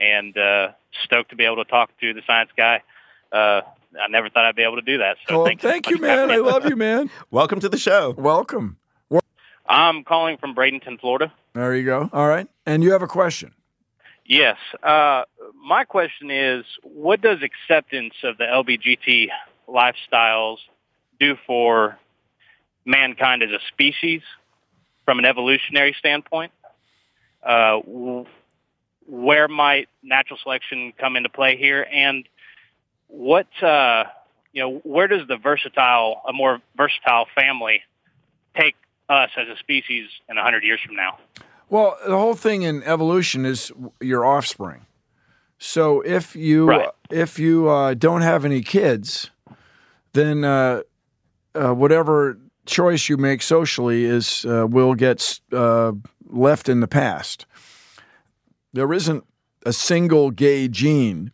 and 0.00 0.36
uh, 0.36 0.68
stoked 1.04 1.30
to 1.30 1.36
be 1.36 1.44
able 1.44 1.56
to 1.56 1.64
talk 1.64 1.90
to 2.00 2.12
the 2.14 2.22
Science 2.26 2.50
Guy. 2.56 2.82
Uh, 3.30 3.60
I 4.00 4.08
never 4.08 4.28
thought 4.30 4.44
I'd 4.44 4.56
be 4.56 4.62
able 4.62 4.76
to 4.76 4.82
do 4.82 4.98
that. 4.98 5.16
So 5.28 5.42
Oh, 5.42 5.44
thank, 5.44 5.60
thank 5.60 5.88
you, 5.90 5.96
you, 5.96 6.02
man. 6.02 6.30
I 6.30 6.36
love 6.36 6.64
you, 6.66 6.76
man. 6.76 7.10
Welcome 7.30 7.60
to 7.60 7.68
the 7.68 7.78
show. 7.78 8.14
Welcome. 8.16 8.76
I'm 9.68 10.02
calling 10.02 10.36
from 10.36 10.54
Bradenton, 10.54 10.98
Florida. 11.00 11.32
There 11.54 11.76
you 11.76 11.84
go. 11.84 12.10
All 12.12 12.26
right. 12.26 12.48
And 12.66 12.82
you 12.82 12.90
have 12.92 13.02
a 13.02 13.06
question. 13.06 13.52
Yes. 14.26 14.56
Uh, 14.82 15.22
my 15.64 15.84
question 15.84 16.30
is, 16.30 16.64
what 16.82 17.20
does 17.20 17.38
acceptance 17.42 18.14
of 18.24 18.36
the 18.38 18.44
LBGT 18.44 19.28
lifestyles 19.68 20.56
do 21.20 21.36
for 21.46 21.98
mankind 22.84 23.42
as 23.44 23.50
a 23.50 23.58
species 23.68 24.22
from 25.04 25.18
an 25.20 25.24
evolutionary 25.24 25.94
standpoint? 25.98 26.52
Uh, 27.42 27.80
w- 27.80 28.26
where 29.06 29.48
might 29.48 29.88
natural 30.02 30.38
selection 30.42 30.92
come 30.98 31.16
into 31.16 31.28
play 31.28 31.56
here? 31.56 31.86
And 31.90 32.28
what, 33.08 33.48
uh, 33.62 34.04
you 34.52 34.62
know, 34.62 34.78
where 34.84 35.08
does 35.08 35.26
the 35.28 35.36
versatile, 35.36 36.22
a 36.28 36.32
more 36.32 36.60
versatile 36.76 37.26
family 37.34 37.82
take 38.56 38.74
us 39.08 39.30
as 39.36 39.48
a 39.48 39.56
species 39.58 40.08
in 40.28 40.36
100 40.36 40.62
years 40.62 40.80
from 40.84 40.96
now? 40.96 41.18
Well, 41.68 41.96
the 42.06 42.16
whole 42.16 42.34
thing 42.34 42.62
in 42.62 42.82
evolution 42.82 43.46
is 43.46 43.70
your 44.00 44.24
offspring. 44.24 44.86
So 45.58 46.00
if 46.00 46.34
you 46.34 46.86
if 47.10 47.38
you 47.38 47.68
uh, 47.68 47.94
don't 47.94 48.22
have 48.22 48.46
any 48.46 48.62
kids, 48.62 49.30
then 50.14 50.42
uh, 50.42 50.82
uh, 51.54 51.74
whatever 51.74 52.38
choice 52.64 53.08
you 53.08 53.18
make 53.18 53.42
socially 53.42 54.04
is 54.04 54.46
uh, 54.46 54.66
will 54.68 54.94
get 54.94 55.40
uh, 55.52 55.92
left 56.26 56.68
in 56.68 56.80
the 56.80 56.88
past. 56.88 57.46
There 58.72 58.92
isn't 58.92 59.24
a 59.66 59.72
single 59.72 60.30
gay 60.30 60.68
gene, 60.68 61.32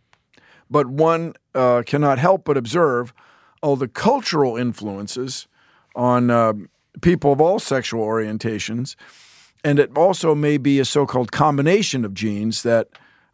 but 0.71 0.87
one 0.87 1.35
uh, 1.55 1.83
cannot 1.87 2.19
help 2.19 2.45
but 2.45 2.57
observe 2.57 3.13
all 3.63 3.77
the 3.77 3.89
cultural 3.89 4.57
influences 4.57 5.47
on 5.95 6.31
uh, 6.31 6.53
people 7.01 7.33
of 7.33 7.41
all 7.41 7.59
sexual 7.59 8.05
orientations 8.05 8.97
and 9.65 9.81
it 9.81 9.91
also 9.97 10.35
may 10.35 10.59
be 10.59 10.79
a 10.79 10.85
so-called 10.85 11.33
combination 11.33 12.05
of 12.05 12.15
genes 12.15 12.63
that 12.63 12.89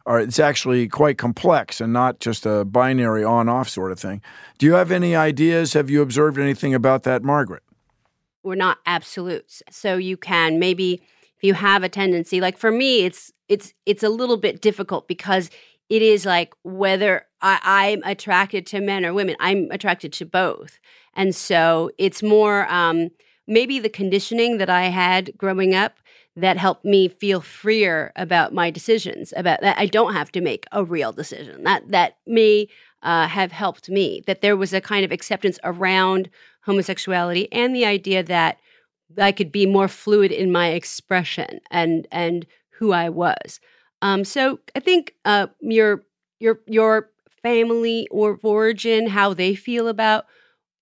are 0.05 0.19
it's 0.19 0.39
actually 0.39 0.87
quite 0.87 1.17
complex 1.17 1.79
and 1.79 1.93
not 1.93 2.19
just 2.19 2.45
a 2.45 2.65
binary 2.65 3.23
on-off 3.23 3.69
sort 3.69 3.91
of 3.91 3.99
thing. 3.99 4.21
Do 4.57 4.65
you 4.65 4.73
have 4.73 4.91
any 4.91 5.15
ideas? 5.15 5.73
Have 5.73 5.89
you 5.89 6.01
observed 6.01 6.39
anything 6.39 6.73
about 6.73 7.03
that, 7.03 7.23
Margaret? 7.23 7.63
we're 8.43 8.55
not 8.55 8.79
absolutes. 8.85 9.63
So 9.71 9.97
you 9.97 10.17
can 10.17 10.59
maybe 10.59 11.01
you 11.43 11.53
have 11.53 11.83
a 11.83 11.89
tendency, 11.89 12.41
like 12.41 12.57
for 12.57 12.71
me, 12.71 13.03
it's 13.03 13.31
it's 13.49 13.73
it's 13.85 14.01
a 14.01 14.09
little 14.09 14.37
bit 14.37 14.61
difficult 14.61 15.07
because 15.07 15.49
it 15.89 16.01
is 16.01 16.25
like 16.25 16.53
whether 16.63 17.25
I, 17.41 17.59
I'm 17.63 18.01
attracted 18.03 18.65
to 18.67 18.79
men 18.79 19.05
or 19.05 19.13
women. 19.13 19.35
I'm 19.39 19.67
attracted 19.69 20.13
to 20.13 20.25
both, 20.25 20.79
and 21.13 21.35
so 21.35 21.91
it's 21.97 22.23
more 22.23 22.65
um, 22.71 23.09
maybe 23.45 23.77
the 23.77 23.89
conditioning 23.89 24.57
that 24.57 24.69
I 24.69 24.83
had 24.83 25.37
growing 25.37 25.75
up 25.75 25.97
that 26.35 26.57
helped 26.57 26.85
me 26.85 27.09
feel 27.09 27.41
freer 27.41 28.11
about 28.15 28.53
my 28.53 28.71
decisions. 28.71 29.33
About 29.35 29.61
that, 29.61 29.77
I 29.77 29.85
don't 29.85 30.13
have 30.13 30.31
to 30.31 30.41
make 30.41 30.65
a 30.71 30.83
real 30.83 31.11
decision. 31.11 31.63
That 31.63 31.89
that 31.89 32.17
may 32.25 32.69
uh, 33.01 33.27
have 33.27 33.51
helped 33.51 33.89
me. 33.89 34.23
That 34.27 34.39
there 34.39 34.55
was 34.55 34.73
a 34.73 34.79
kind 34.79 35.03
of 35.03 35.11
acceptance 35.11 35.59
around 35.65 36.29
homosexuality 36.61 37.51
and 37.51 37.75
the 37.75 37.85
idea 37.85 38.23
that 38.23 38.59
I 39.17 39.31
could 39.31 39.51
be 39.51 39.65
more 39.65 39.87
fluid 39.87 40.31
in 40.31 40.51
my 40.51 40.69
expression 40.69 41.59
and 41.71 42.07
and 42.11 42.45
who 42.71 42.91
I 42.91 43.09
was. 43.09 43.59
Um, 44.01 44.25
so 44.25 44.59
I 44.75 44.79
think 44.79 45.15
uh, 45.25 45.47
your 45.59 46.03
your 46.39 46.59
your 46.67 47.09
family 47.41 48.07
or 48.11 48.39
origin, 48.43 49.07
how 49.07 49.33
they 49.33 49.55
feel 49.55 49.87
about 49.87 50.25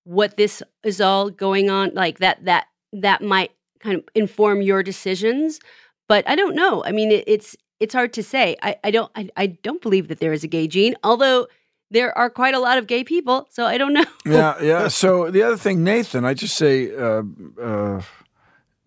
what 0.04 0.36
this 0.36 0.62
is 0.82 1.00
all 1.00 1.30
going 1.30 1.70
on, 1.70 1.92
like 1.94 2.18
that 2.18 2.44
that 2.44 2.66
that 2.92 3.22
might 3.22 3.52
kind 3.80 3.96
of 3.96 4.04
inform 4.14 4.62
your 4.62 4.82
decisions. 4.82 5.60
But 6.08 6.28
I 6.28 6.34
don't 6.36 6.54
know. 6.54 6.84
I 6.84 6.92
mean, 6.92 7.10
it, 7.10 7.24
it's 7.26 7.56
it's 7.80 7.94
hard 7.94 8.12
to 8.14 8.22
say. 8.22 8.56
I, 8.62 8.76
I 8.84 8.90
don't 8.90 9.10
I, 9.14 9.28
I 9.36 9.46
don't 9.46 9.82
believe 9.82 10.08
that 10.08 10.20
there 10.20 10.32
is 10.32 10.44
a 10.44 10.48
gay 10.48 10.66
gene, 10.66 10.96
although 11.02 11.46
there 11.92 12.16
are 12.16 12.30
quite 12.30 12.54
a 12.54 12.58
lot 12.58 12.78
of 12.78 12.86
gay 12.86 13.04
people. 13.04 13.46
So 13.50 13.66
I 13.66 13.78
don't 13.78 13.92
know. 13.92 14.04
yeah, 14.24 14.60
yeah. 14.62 14.88
So 14.88 15.30
the 15.30 15.42
other 15.42 15.56
thing, 15.56 15.84
Nathan, 15.84 16.24
I 16.24 16.34
just 16.34 16.56
say, 16.56 16.94
uh, 16.96 17.22
uh, 17.60 18.02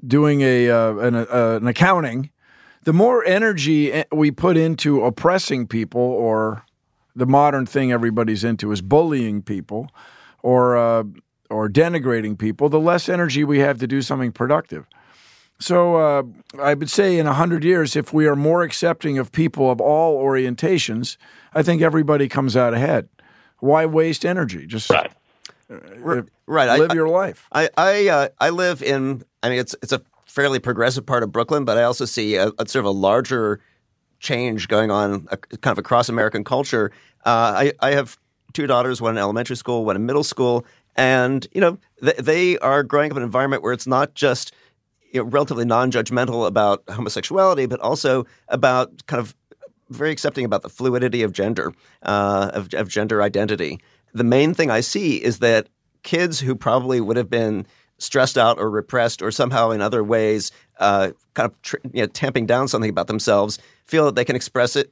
doing 0.08 0.42
a 0.42 0.70
uh, 0.70 0.96
an, 0.98 1.16
uh, 1.16 1.60
an 1.62 1.68
accounting, 1.68 2.30
the 2.84 2.94
more 2.94 3.24
energy 3.26 3.92
eh, 3.92 4.04
we 4.12 4.32
put 4.32 4.58
into 4.58 5.04
oppressing 5.04 5.68
people, 5.68 6.02
or 6.02 6.64
the 7.16 7.26
modern 7.26 7.66
thing 7.66 7.92
everybody's 7.92 8.44
into 8.44 8.72
is 8.72 8.82
bullying 8.82 9.42
people, 9.42 9.90
or 10.44 10.78
uh, 10.78 11.04
or 11.50 11.70
denigrating 11.70 12.38
people, 12.38 12.70
the 12.70 12.80
less 12.80 13.10
energy 13.10 13.44
we 13.44 13.60
have 13.60 13.80
to 13.80 13.88
do 13.88 14.02
something 14.02 14.32
productive. 14.32 14.86
So 15.60 15.96
uh, 15.96 16.24
I 16.60 16.74
would 16.74 16.90
say 16.90 17.18
in 17.18 17.28
a 17.28 17.34
hundred 17.34 17.64
years, 17.64 17.96
if 17.96 18.14
we 18.14 18.28
are 18.28 18.36
more 18.36 18.64
accepting 18.64 19.18
of 19.18 19.32
people 19.32 19.72
of 19.72 19.80
all 19.80 20.22
orientations, 20.22 21.18
I 21.54 21.64
think 21.64 21.82
everybody 21.82 22.28
comes 22.28 22.58
out 22.58 22.74
ahead. 22.74 23.08
Why 23.60 23.86
waste 23.86 24.26
energy? 24.26 24.68
Just 24.68 24.92
right. 25.70 26.26
right. 26.46 26.80
Live 26.80 26.92
I- 26.92 26.94
your 26.94 27.08
life. 27.08 27.48
I 27.52 27.70
I 27.78 28.08
uh, 28.10 28.28
I 28.40 28.50
live 28.50 28.84
in. 28.84 29.24
I 29.46 29.50
mean, 29.50 29.60
it's 29.60 29.76
it's 29.84 29.92
a 29.92 30.02
fairly 30.26 30.58
progressive 30.58 31.06
part 31.06 31.22
of 31.22 31.32
Brooklyn, 31.32 31.66
but 31.66 31.78
I 31.78 31.84
also 31.84 32.06
see 32.06 32.36
a, 32.36 32.48
a 32.58 32.68
sort 32.68 32.78
of 32.78 32.86
a 32.86 32.92
larger 32.92 33.62
change 34.20 34.68
going 34.68 34.90
on, 34.90 35.28
uh, 35.32 35.36
kind 35.36 35.72
of 35.72 35.78
across 35.78 36.10
American 36.10 36.44
culture. 36.44 36.92
Uh, 37.24 37.54
I 37.56 37.74
I 37.80 37.92
have 37.92 38.18
two 38.54 38.66
daughters, 38.66 39.02
one 39.02 39.14
in 39.14 39.18
elementary 39.20 39.56
school, 39.56 39.86
one 39.86 39.96
in 39.96 40.06
middle 40.08 40.24
school, 40.24 40.66
and 40.96 41.48
you 41.54 41.62
know 41.62 41.78
th- 42.02 42.18
they 42.18 42.58
are 42.58 42.82
growing 42.82 43.12
up 43.12 43.18
in 43.18 43.22
an 43.22 43.28
environment 43.28 43.62
where 43.62 43.72
it's 43.72 43.86
not 43.86 44.16
just 44.16 44.52
you 45.12 45.24
know, 45.24 45.30
relatively 45.30 45.64
non-judgmental 45.64 46.48
about 46.48 46.84
homosexuality, 46.90 47.68
but 47.68 47.80
also 47.82 48.26
about 48.48 49.06
kind 49.06 49.20
of 49.20 49.36
very 49.90 50.10
accepting 50.10 50.44
about 50.44 50.64
the 50.64 50.70
fluidity 50.70 51.22
of 51.22 51.32
gender, 51.32 51.72
uh, 52.02 52.50
of, 52.52 52.74
of 52.74 52.90
gender 52.90 53.22
identity. 53.22 53.80
The 54.16 54.24
main 54.24 54.56
thing 54.56 54.72
I 54.72 54.82
see 54.82 55.24
is 55.24 55.38
that 55.40 55.70
kids 56.02 56.40
who 56.40 56.56
probably 56.56 57.00
would 57.00 57.18
have 57.18 57.30
been 57.30 57.68
stressed 57.98 58.38
out 58.38 58.58
or 58.60 58.70
repressed 58.70 59.22
or 59.22 59.32
somehow 59.32 59.72
in 59.72 59.82
other 59.82 60.04
ways 60.04 60.52
uh, 60.80 61.12
kind 61.34 61.50
of 61.52 61.62
tr- 61.62 61.78
you 61.94 62.02
know, 62.02 62.08
tamping 62.08 62.46
down 62.46 62.68
something 62.68 62.90
about 62.90 63.08
themselves 63.08 63.58
feel 63.86 64.06
that 64.06 64.16
they 64.16 64.26
can 64.26 64.36
express 64.36 64.76
it, 64.76 64.92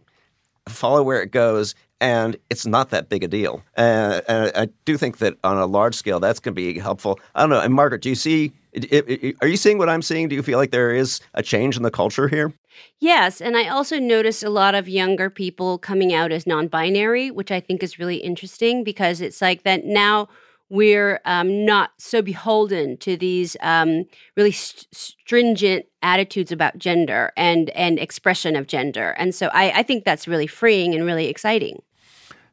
follow 0.69 1.03
where 1.03 1.21
it 1.21 1.31
goes, 1.31 1.75
and 1.99 2.37
it's 2.49 2.65
not 2.65 2.89
that 2.91 3.09
big 3.09 3.23
a 3.23 3.27
deal. 3.27 3.63
Uh, 3.77 4.21
and 4.27 4.51
I 4.55 4.67
do 4.85 4.97
think 4.97 5.17
that 5.17 5.35
on 5.43 5.57
a 5.57 5.65
large 5.65 5.95
scale, 5.95 6.19
that's 6.19 6.39
going 6.39 6.53
to 6.53 6.55
be 6.55 6.79
helpful. 6.79 7.19
I 7.35 7.41
don't 7.41 7.49
know. 7.49 7.59
And 7.59 7.73
Margaret, 7.73 8.01
do 8.01 8.09
you 8.09 8.15
see? 8.15 8.51
i- 8.75 9.03
i- 9.09 9.33
Are 9.41 9.47
you 9.47 9.57
seeing 9.57 9.77
what 9.77 9.89
I'm 9.89 10.01
seeing? 10.01 10.27
Do 10.27 10.35
you 10.35 10.43
feel 10.43 10.57
like 10.57 10.71
there 10.71 10.91
is 10.93 11.21
a 11.33 11.41
change 11.43 11.75
in 11.77 11.83
the 11.83 11.91
culture 11.91 12.27
here? 12.27 12.53
Yes, 12.99 13.39
and 13.41 13.55
I 13.55 13.67
also 13.67 13.99
noticed 13.99 14.43
a 14.43 14.49
lot 14.49 14.75
of 14.75 14.87
younger 14.89 15.29
people 15.29 15.77
coming 15.77 16.13
out 16.13 16.31
as 16.31 16.45
non-binary, 16.47 17.31
which 17.31 17.51
I 17.51 17.59
think 17.59 17.83
is 17.83 17.99
really 17.99 18.17
interesting 18.17 18.83
because 18.83 19.21
it's 19.21 19.41
like 19.41 19.63
that 19.63 19.85
now 19.85 20.27
we're 20.73 21.21
um, 21.25 21.65
not 21.65 21.91
so 21.99 22.23
beholden 22.23 22.97
to 22.97 23.15
these 23.15 23.55
um, 23.61 24.05
really 24.35 24.51
st- 24.51 24.87
stringent 24.91 25.85
attitudes 26.01 26.51
about 26.51 26.79
gender 26.79 27.31
and 27.37 27.69
and 27.69 27.99
expression 27.99 28.55
of 28.55 28.65
gender, 28.65 29.11
and 29.11 29.35
so 29.35 29.49
I, 29.53 29.71
I 29.79 29.83
think 29.83 30.03
that's 30.03 30.27
really 30.27 30.47
freeing 30.47 30.95
and 30.95 31.05
really 31.05 31.27
exciting. 31.27 31.81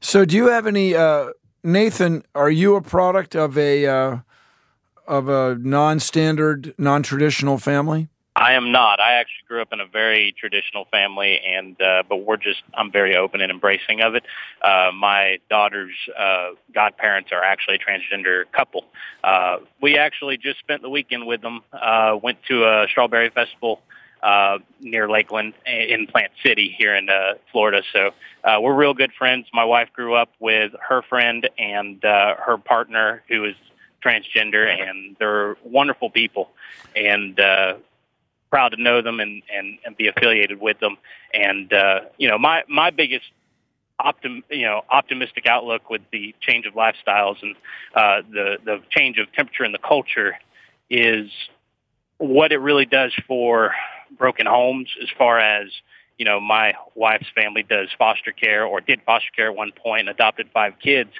So, 0.01 0.27
do 0.27 0.37
you 0.37 0.49
have 0.49 0.67
any, 0.67 0.95
uh, 0.95 1.31
Nathan? 1.65 2.23
Are 2.35 2.51
you 2.51 2.77
a 2.77 2.83
product 2.83 3.35
of 3.35 3.57
a 3.57 3.87
uh, 3.87 4.19
of 5.07 5.29
a 5.29 5.57
non-standard, 5.59 6.75
non-traditional 6.77 7.57
family? 7.57 8.09
I 8.37 8.53
am 8.55 8.71
not. 8.71 9.01
I 9.01 9.15
actually 9.15 9.45
grew 9.49 9.61
up 9.61 9.73
in 9.73 9.81
a 9.81 9.87
very 9.87 10.33
traditional 10.39 10.85
family, 10.87 11.41
and 11.41 11.81
uh, 11.83 12.05
but 12.09 12.19
we're 12.19 12.37
just 12.37 12.63
I'm 12.75 12.93
very 12.93 13.17
open 13.17 13.41
and 13.41 13.51
embracing 13.51 14.03
of 14.03 14.15
it. 14.15 14.25
Uh, 14.63 14.93
my 14.95 15.39
daughter's 15.51 15.95
uh, 16.17 16.51
godparents 16.73 17.31
are 17.33 17.43
actually 17.43 17.77
a 17.77 17.79
transgender 17.79 18.45
couple. 18.53 18.85
Uh, 19.25 19.59
we 19.83 19.99
actually 19.99 20.37
just 20.37 20.61
spent 20.61 20.83
the 20.83 20.89
weekend 20.89 21.27
with 21.27 21.43
them. 21.43 21.61
Uh, 21.73 22.17
went 22.23 22.39
to 22.45 22.65
a 22.65 22.87
strawberry 22.89 23.31
festival 23.31 23.81
uh, 24.23 24.59
near 24.81 25.09
Lakeland 25.09 25.55
in 25.67 26.07
Plant 26.07 26.33
City 26.43 26.75
here 26.77 26.95
in 26.95 27.09
uh, 27.09 27.35
Florida. 27.53 27.83
So 27.93 28.11
uh, 28.45 28.61
we're 28.61 28.75
real 28.75 28.95
good 28.95 29.13
friends. 29.13 29.47
My 29.53 29.65
wife 29.65 29.89
grew 29.93 30.15
up 30.15 30.31
with 30.39 30.73
her 30.89 31.03
friend 31.03 31.49
and 31.59 32.05
uh, 32.05 32.37
her 32.37 32.59
partner 32.59 33.23
who 33.29 33.45
is 33.45 33.55
transgender, 34.05 34.67
and 34.67 35.17
they're 35.19 35.57
wonderful 35.65 36.11
people. 36.11 36.51
And 36.97 37.39
uh, 37.39 37.75
proud 38.51 38.71
to 38.71 38.83
know 38.83 39.01
them 39.01 39.21
and, 39.21 39.43
and, 39.55 39.79
and 39.85 39.97
be 39.97 40.09
affiliated 40.09 40.61
with 40.61 40.79
them. 40.81 40.97
And 41.33 41.73
uh, 41.73 42.01
you 42.19 42.29
know, 42.29 42.39
my 42.39 42.65
my 42.69 42.91
biggest 42.91 43.27
optim 44.01 44.43
you 44.51 44.63
know 44.63 44.83
optimistic 44.91 45.47
outlook 45.47 45.91
with 45.91 46.03
the 46.13 46.35
change 46.41 46.67
of 46.67 46.75
lifestyles 46.75 47.37
and 47.43 47.55
uh, 47.95 48.23
the 48.31 48.57
the 48.65 48.81
change 48.91 49.19
of 49.19 49.31
temperature 49.33 49.65
in 49.65 49.73
the 49.73 49.79
culture 49.79 50.39
is 50.89 51.31
what 52.19 52.53
it 52.53 52.59
really 52.59 52.87
does 52.87 53.13
for 53.27 53.73
broken 54.19 54.47
homes 54.47 54.89
as 55.03 55.09
far 55.17 55.39
as 55.39 55.69
you 56.19 56.25
know 56.25 56.41
my 56.41 56.75
wife's 56.95 57.29
family 57.35 57.63
does 57.63 57.89
foster 57.99 58.33
care 58.33 58.65
or 58.65 58.81
did 58.81 59.01
foster 59.05 59.31
care 59.35 59.49
at 59.49 59.57
one 59.57 59.73
point 59.73 60.01
and 60.01 60.09
adopted 60.09 60.49
five 60.53 60.75
kids 60.83 61.11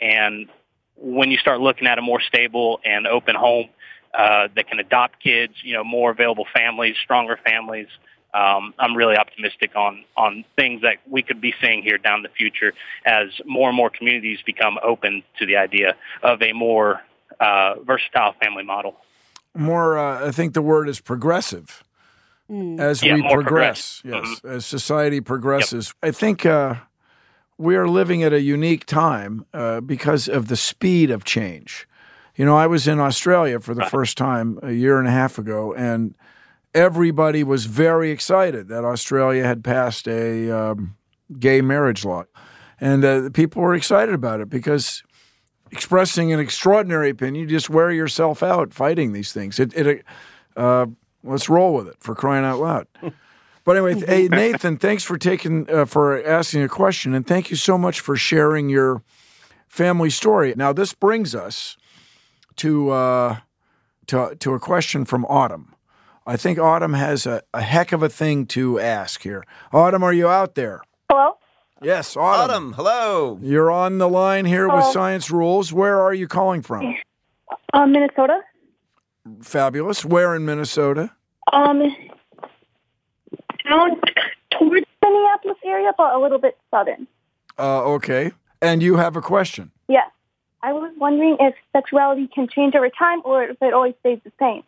and 0.00 0.48
when 0.96 1.30
you 1.30 1.38
start 1.38 1.60
looking 1.60 1.86
at 1.86 1.98
a 1.98 2.02
more 2.02 2.20
stable 2.20 2.80
and 2.84 3.06
open 3.06 3.34
home 3.34 3.68
uh, 4.14 4.48
that 4.54 4.68
can 4.68 4.78
adopt 4.78 5.22
kids, 5.22 5.54
you 5.62 5.74
know, 5.74 5.84
more 5.84 6.10
available 6.10 6.46
families, 6.54 6.96
stronger 7.02 7.38
families. 7.44 7.88
Um, 8.34 8.74
I'm 8.78 8.94
really 8.94 9.16
optimistic 9.16 9.74
on 9.74 10.04
on 10.16 10.44
things 10.54 10.82
that 10.82 10.98
we 11.08 11.22
could 11.22 11.40
be 11.40 11.54
seeing 11.62 11.82
here 11.82 11.98
down 11.98 12.22
the 12.22 12.28
future 12.28 12.72
as 13.06 13.28
more 13.46 13.68
and 13.68 13.76
more 13.76 13.90
communities 13.90 14.38
become 14.44 14.78
open 14.82 15.22
to 15.38 15.46
the 15.46 15.56
idea 15.56 15.96
of 16.22 16.42
a 16.42 16.52
more 16.52 17.02
uh, 17.40 17.74
versatile 17.84 18.34
family 18.40 18.64
model. 18.64 18.96
More, 19.54 19.98
uh, 19.98 20.28
I 20.28 20.30
think 20.30 20.52
the 20.54 20.62
word 20.62 20.88
is 20.88 21.00
progressive. 21.00 21.82
Mm. 22.50 22.80
As 22.80 23.02
Yeah, 23.02 23.14
we 23.14 23.22
more 23.22 23.42
progress, 23.42 24.02
yes, 24.04 24.12
progressive. 24.40 24.50
as 24.50 24.66
society 24.66 25.20
progresses, 25.20 25.94
I 26.02 26.12
think 26.12 26.46
uh, 26.46 26.76
we 27.58 27.76
are 27.76 27.88
living 27.88 28.22
at 28.22 28.32
a 28.32 28.40
unique 28.40 28.86
time 28.86 29.44
uh, 29.52 29.80
because 29.80 30.28
of 30.28 30.48
the 30.48 30.56
speed 30.56 31.10
of 31.10 31.24
change. 31.24 31.86
You 32.38 32.44
know, 32.44 32.56
I 32.56 32.68
was 32.68 32.86
in 32.86 33.00
Australia 33.00 33.58
for 33.58 33.74
the 33.74 33.84
first 33.86 34.16
time 34.16 34.60
a 34.62 34.70
year 34.70 35.00
and 35.00 35.08
a 35.08 35.10
half 35.10 35.38
ago, 35.38 35.74
and 35.74 36.14
everybody 36.72 37.42
was 37.42 37.66
very 37.66 38.12
excited 38.12 38.68
that 38.68 38.84
Australia 38.84 39.42
had 39.42 39.64
passed 39.64 40.06
a 40.06 40.48
um, 40.48 40.96
gay 41.40 41.60
marriage 41.60 42.04
law. 42.04 42.26
And 42.80 43.04
uh, 43.04 43.30
people 43.30 43.60
were 43.60 43.74
excited 43.74 44.14
about 44.14 44.40
it 44.40 44.48
because 44.48 45.02
expressing 45.72 46.32
an 46.32 46.38
extraordinary 46.38 47.10
opinion, 47.10 47.42
you 47.42 47.50
just 47.50 47.70
wear 47.70 47.90
yourself 47.90 48.40
out 48.40 48.72
fighting 48.72 49.12
these 49.12 49.32
things. 49.32 49.58
It, 49.58 49.74
it 49.74 50.04
uh, 50.56 50.86
let's 51.24 51.48
roll 51.48 51.74
with 51.74 51.88
it 51.88 51.96
for 51.98 52.14
crying 52.14 52.44
out 52.44 52.60
loud. 52.60 52.86
But 53.64 53.76
anyway, 53.76 54.00
hey 54.00 54.28
Nathan, 54.28 54.78
thanks 54.78 55.04
for 55.04 55.18
taking 55.18 55.70
uh, 55.70 55.84
for 55.84 56.24
asking 56.26 56.62
a 56.62 56.70
question, 56.70 57.12
and 57.12 57.26
thank 57.26 57.50
you 57.50 57.56
so 57.56 57.76
much 57.76 58.00
for 58.00 58.16
sharing 58.16 58.70
your 58.70 59.02
family 59.66 60.08
story. 60.08 60.54
Now, 60.56 60.72
this 60.72 60.94
brings 60.94 61.34
us 61.34 61.76
to 62.58 62.90
uh, 62.90 63.38
to 64.06 64.36
to 64.38 64.54
a 64.54 64.60
question 64.60 65.04
from 65.04 65.24
Autumn. 65.26 65.74
I 66.26 66.36
think 66.36 66.58
Autumn 66.58 66.92
has 66.92 67.26
a, 67.26 67.42
a 67.54 67.62
heck 67.62 67.92
of 67.92 68.02
a 68.02 68.08
thing 68.08 68.46
to 68.48 68.78
ask 68.78 69.22
here. 69.22 69.44
Autumn, 69.72 70.02
are 70.02 70.12
you 70.12 70.28
out 70.28 70.54
there? 70.56 70.82
Hello? 71.10 71.38
Yes, 71.80 72.16
Autumn. 72.16 72.50
Autumn, 72.50 72.72
hello. 72.74 73.38
You're 73.40 73.70
on 73.70 73.98
the 73.98 74.08
line 74.08 74.44
here 74.44 74.68
with 74.68 74.84
Science 74.86 75.30
Rules. 75.30 75.72
Where 75.72 76.00
are 76.00 76.12
you 76.12 76.28
calling 76.28 76.60
from? 76.60 76.94
Um, 77.72 77.92
Minnesota. 77.92 78.40
Fabulous. 79.42 80.04
Where 80.04 80.34
in 80.34 80.44
Minnesota? 80.44 81.10
Um, 81.52 81.80
down 83.68 84.00
towards 84.50 84.86
Minneapolis 85.02 85.58
area, 85.64 85.92
but 85.96 86.14
a 86.14 86.18
little 86.18 86.38
bit 86.38 86.58
southern. 86.70 87.06
Uh, 87.58 87.82
okay. 87.84 88.32
And 88.60 88.82
you 88.82 88.96
have 88.96 89.16
a 89.16 89.22
question. 89.22 89.70
Yes. 89.88 90.10
I 90.62 90.72
was 90.72 90.92
wondering 90.98 91.36
if 91.40 91.54
sexuality 91.72 92.28
can 92.34 92.48
change 92.48 92.74
over 92.74 92.90
time 92.90 93.20
or 93.24 93.44
if 93.44 93.56
it 93.62 93.72
always 93.72 93.94
stays 94.00 94.18
the 94.24 94.32
same. 94.38 94.62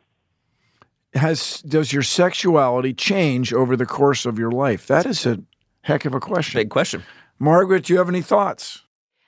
Has 1.15 1.61
does 1.63 1.93
your 1.93 2.05
sexuality 2.05 2.95
change 2.95 3.53
over 3.53 3.77
the 3.77 3.87
course 3.87 4.25
of 4.27 4.39
your 4.39 4.53
life? 4.53 4.87
That 4.87 5.07
is 5.07 5.27
a 5.27 5.41
heck 5.83 6.05
of 6.05 6.15
a 6.15 6.21
question. 6.21 6.61
Big 6.61 6.71
question. 6.71 7.03
Margaret, 7.39 7.85
do 7.85 7.93
you 7.93 7.99
have 7.99 8.09
any 8.09 8.23
thoughts? 8.23 8.83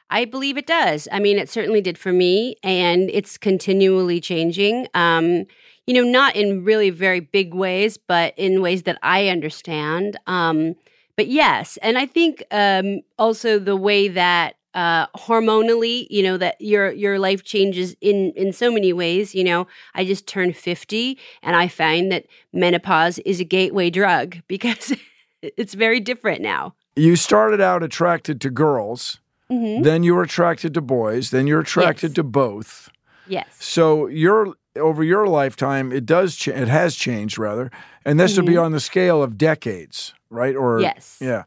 I 0.09 0.27
believe 0.27 0.59
it 0.59 0.67
does. 0.67 1.09
I 1.11 1.19
mean, 1.19 1.39
it 1.39 1.49
certainly 1.49 1.81
did 1.81 1.97
for 1.97 2.13
me, 2.13 2.57
and 2.63 3.11
it's 3.11 3.39
continually 3.39 4.21
changing. 4.21 4.87
Um, 4.95 5.47
you 5.87 5.95
know, 5.95 6.05
not 6.05 6.37
in 6.37 6.65
really 6.65 6.91
very 6.91 7.21
big 7.21 7.55
ways, 7.55 7.97
but 7.97 8.35
in 8.37 8.61
ways 8.61 8.83
that 8.85 8.99
I 9.03 9.29
understand. 9.29 10.17
Um, 10.27 10.75
but 11.17 11.29
yes, 11.29 11.79
and 11.83 11.99
I 11.99 12.07
think 12.07 12.45
um, 12.51 13.01
also 13.19 13.59
the 13.59 13.77
way 13.77 14.09
that 14.09 14.57
uh, 14.75 15.07
hormonally, 15.09 16.07
you 16.11 16.23
know, 16.23 16.37
that 16.39 16.61
your 16.61 16.91
your 16.93 17.19
life 17.19 17.43
changes 17.45 17.95
in 18.01 18.33
in 18.37 18.53
so 18.53 18.71
many 18.71 18.93
ways. 18.93 19.35
You 19.35 19.45
know, 19.45 19.67
I 19.95 20.05
just 20.05 20.27
turned 20.27 20.57
fifty, 20.57 21.19
and 21.43 21.57
I 21.57 21.69
find 21.69 22.11
that 22.13 22.27
menopause 22.53 23.19
is 23.21 23.41
a 23.41 23.45
gateway 23.45 23.91
drug 23.91 24.37
because 24.49 24.95
it's 25.43 25.75
very 25.75 26.01
different 26.01 26.41
now. 26.41 26.75
You 26.97 27.17
started 27.17 27.61
out 27.61 27.83
attracted 27.83 28.41
to 28.43 28.51
girls, 28.51 29.19
Mhm. 29.51 29.83
then 29.83 30.03
you 30.03 30.15
were 30.15 30.23
attracted 30.23 30.75
to 30.75 30.81
boys, 30.81 31.31
then 31.31 31.47
you're 31.47 31.61
attracted 31.61 32.15
to 32.15 32.23
both. 32.23 32.91
Yes. 33.27 33.47
So 33.59 34.07
your 34.09 34.55
over 34.77 35.05
your 35.05 35.27
lifetime, 35.27 35.93
it 35.93 36.07
does 36.07 36.35
ch- 36.37 36.49
it 36.49 36.69
has 36.69 36.97
changed 36.97 37.39
rather, 37.39 37.71
and 38.07 38.19
this 38.19 38.37
would 38.37 38.47
be 38.47 38.55
Mhm. 38.55 38.65
on 38.65 38.73
the 38.73 38.81
scale 38.81 39.23
of 39.23 39.37
decades, 39.37 40.15
right? 40.31 40.57
Or 40.57 40.81
Yes. 40.81 41.19
yeah. 41.21 41.43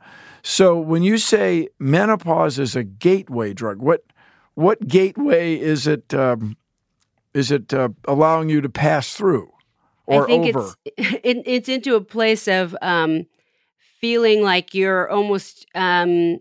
So 0.48 0.78
when 0.78 1.02
you 1.02 1.18
say 1.18 1.70
menopause 1.80 2.60
is 2.60 2.76
a 2.76 2.84
gateway 2.84 3.52
drug, 3.52 3.80
what 3.80 4.04
what 4.54 4.88
gateway 4.88 5.56
is 5.56 5.88
it? 5.88 6.14
Um, 6.14 6.56
is 7.34 7.50
it 7.50 7.74
uh, 7.74 7.90
allowing 8.08 8.50
you 8.50 8.62
to 8.62 8.70
pass 8.70 9.16
through 9.16 9.52
or 10.06 10.26
I 10.26 10.28
think 10.28 10.56
over? 10.56 10.76
it's 10.86 11.14
it, 11.24 11.44
it's 11.48 11.68
into 11.68 11.96
a 11.96 12.02
place 12.02 12.48
of 12.48 12.78
um, 12.84 13.26
feeling 14.00 14.44
like 14.44 14.76
you're 14.76 15.10
almost 15.10 15.66
um, 15.74 16.38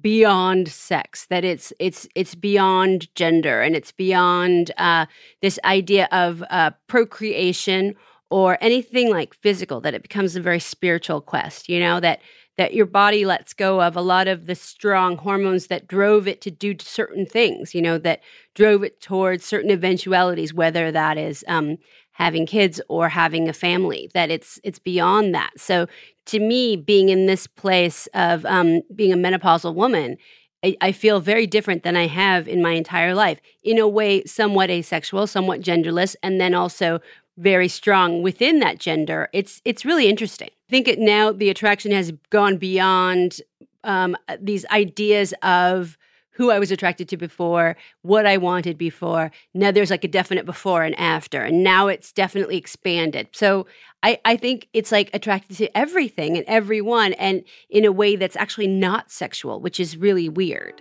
beyond 0.00 0.66
sex. 0.66 1.26
That 1.26 1.44
it's 1.44 1.72
it's 1.78 2.08
it's 2.16 2.34
beyond 2.34 3.14
gender 3.14 3.62
and 3.62 3.76
it's 3.76 3.92
beyond 3.92 4.72
uh, 4.76 5.06
this 5.40 5.60
idea 5.64 6.08
of 6.10 6.42
uh, 6.50 6.72
procreation 6.88 7.94
or 8.28 8.58
anything 8.60 9.08
like 9.08 9.34
physical. 9.34 9.80
That 9.80 9.94
it 9.94 10.02
becomes 10.02 10.34
a 10.34 10.40
very 10.40 10.60
spiritual 10.60 11.20
quest. 11.20 11.68
You 11.68 11.78
know 11.78 12.00
that 12.00 12.20
that 12.56 12.74
your 12.74 12.86
body 12.86 13.24
lets 13.24 13.54
go 13.54 13.80
of 13.80 13.96
a 13.96 14.02
lot 14.02 14.28
of 14.28 14.46
the 14.46 14.54
strong 14.54 15.16
hormones 15.16 15.68
that 15.68 15.86
drove 15.88 16.28
it 16.28 16.40
to 16.42 16.50
do 16.50 16.74
certain 16.80 17.26
things. 17.26 17.74
You 17.74 17.82
know 17.82 17.98
that 17.98 18.20
drove 18.54 18.82
it 18.84 19.00
towards 19.00 19.44
certain 19.44 19.70
eventualities, 19.70 20.52
whether 20.52 20.92
that 20.92 21.16
is 21.16 21.44
um, 21.48 21.78
having 22.12 22.46
kids 22.46 22.80
or 22.88 23.08
having 23.08 23.48
a 23.48 23.52
family. 23.52 24.10
That 24.14 24.30
it's 24.30 24.60
it's 24.62 24.78
beyond 24.78 25.34
that. 25.34 25.52
So 25.56 25.86
to 26.26 26.38
me, 26.38 26.76
being 26.76 27.08
in 27.08 27.26
this 27.26 27.46
place 27.46 28.08
of 28.14 28.44
um, 28.46 28.82
being 28.94 29.12
a 29.12 29.16
menopausal 29.16 29.74
woman, 29.74 30.16
I, 30.62 30.76
I 30.80 30.92
feel 30.92 31.20
very 31.20 31.46
different 31.46 31.82
than 31.82 31.96
I 31.96 32.06
have 32.06 32.46
in 32.46 32.62
my 32.62 32.72
entire 32.72 33.14
life. 33.14 33.40
In 33.62 33.78
a 33.78 33.88
way, 33.88 34.24
somewhat 34.24 34.70
asexual, 34.70 35.26
somewhat 35.26 35.60
genderless, 35.60 36.14
and 36.22 36.40
then 36.40 36.54
also 36.54 37.00
very 37.36 37.68
strong 37.68 38.22
within 38.22 38.60
that 38.60 38.78
gender. 38.78 39.28
It's 39.32 39.60
it's 39.64 39.84
really 39.84 40.08
interesting. 40.08 40.50
I 40.50 40.70
think 40.70 40.88
it 40.88 40.98
now 40.98 41.32
the 41.32 41.50
attraction 41.50 41.92
has 41.92 42.12
gone 42.30 42.56
beyond 42.56 43.40
um, 43.84 44.16
these 44.40 44.66
ideas 44.66 45.32
of 45.42 45.96
who 46.32 46.50
I 46.50 46.58
was 46.58 46.70
attracted 46.70 47.08
to 47.10 47.16
before, 47.18 47.76
what 48.02 48.24
I 48.24 48.38
wanted 48.38 48.78
before. 48.78 49.30
Now 49.52 49.70
there's 49.70 49.90
like 49.90 50.04
a 50.04 50.08
definite 50.08 50.46
before 50.46 50.84
and 50.84 50.98
after, 50.98 51.42
and 51.42 51.62
now 51.62 51.88
it's 51.88 52.12
definitely 52.12 52.56
expanded. 52.56 53.28
So 53.32 53.66
I, 54.02 54.18
I 54.24 54.36
think 54.36 54.68
it's 54.72 54.90
like 54.90 55.10
attracted 55.12 55.58
to 55.58 55.76
everything 55.76 56.36
and 56.36 56.46
everyone, 56.46 57.12
and 57.14 57.44
in 57.68 57.84
a 57.84 57.92
way 57.92 58.16
that's 58.16 58.36
actually 58.36 58.68
not 58.68 59.10
sexual, 59.10 59.60
which 59.60 59.78
is 59.78 59.96
really 59.96 60.28
weird. 60.28 60.80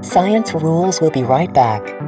Science 0.00 0.52
Rules 0.54 1.00
will 1.00 1.10
be 1.10 1.22
right 1.22 1.52
back. 1.52 2.07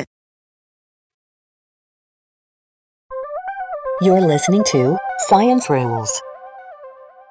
You're 4.01 4.21
listening 4.21 4.63
to 4.71 4.97
Science 5.19 5.69
Rules. 5.69 6.21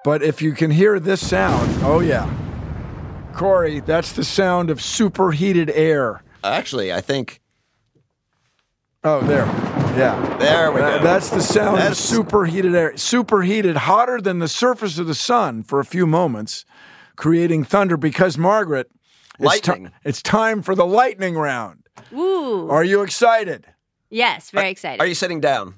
But 0.04 0.22
if 0.22 0.40
you 0.40 0.52
can 0.52 0.70
hear 0.70 1.00
this 1.00 1.26
sound, 1.26 1.68
oh 1.82 2.00
yeah. 2.00 2.30
Corey, 3.34 3.80
that's 3.80 4.12
the 4.12 4.24
sound 4.24 4.70
of 4.70 4.80
superheated 4.80 5.70
air. 5.74 6.22
Actually, 6.44 6.92
I 6.92 7.00
think. 7.00 7.40
Oh, 9.02 9.20
there. 9.22 9.46
Yeah. 9.96 10.36
There 10.38 10.70
we 10.72 10.80
That- 10.80 10.98
go. 11.00 11.04
That's 11.06 11.30
the 11.30 11.40
sound 11.40 11.78
That's- 11.78 11.92
of 11.92 11.96
superheated 12.26 12.74
air. 12.74 12.92
Superheated, 12.96 13.76
hotter 13.78 14.20
than 14.20 14.38
the 14.38 14.48
surface 14.48 14.98
of 14.98 15.06
the 15.06 15.14
sun 15.14 15.62
for 15.62 15.80
a 15.80 15.84
few 15.84 16.06
moments, 16.06 16.64
creating 17.16 17.64
thunder 17.64 17.96
because, 17.96 18.36
Margaret, 18.38 18.90
it's, 19.38 19.60
ti- 19.60 19.70
Lightning. 19.72 19.90
it's 20.04 20.22
time 20.22 20.62
for 20.62 20.74
the 20.74 20.86
lightning 20.86 21.34
round. 21.36 21.86
Woo. 22.12 22.68
Are 22.70 22.84
you 22.84 23.02
excited? 23.02 23.66
yes, 24.10 24.50
very 24.50 24.70
excited. 24.70 25.00
Are 25.02 25.06
you 25.06 25.14
sitting 25.14 25.40
down? 25.40 25.74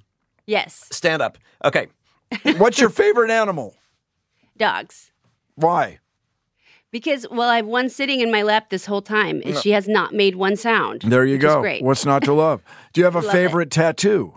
Yes. 0.46 0.86
Stand 0.90 1.22
up. 1.22 1.38
Okay. 1.64 1.88
What's 2.56 2.80
your 2.80 2.90
favorite 2.90 3.30
animal? 3.30 3.74
Dogs. 4.56 5.10
Why? 5.56 5.98
Because 6.90 7.26
well, 7.30 7.48
I 7.48 7.56
have 7.56 7.66
one 7.66 7.88
sitting 7.88 8.20
in 8.20 8.30
my 8.30 8.42
lap 8.42 8.68
this 8.70 8.84
whole 8.86 9.00
time, 9.02 9.40
and 9.44 9.56
she 9.56 9.70
has 9.70 9.88
not 9.88 10.12
made 10.12 10.36
one 10.36 10.56
sound. 10.56 11.02
There 11.02 11.24
you 11.24 11.38
go. 11.38 11.60
great. 11.60 11.82
What's 11.82 12.04
not 12.04 12.22
to 12.24 12.34
love? 12.34 12.62
Do 12.92 13.00
you 13.00 13.04
have 13.06 13.14
a 13.16 13.20
Love 13.20 13.28
it. 13.28 13.32
favorite 13.32 13.70
tattoo? 13.70 14.34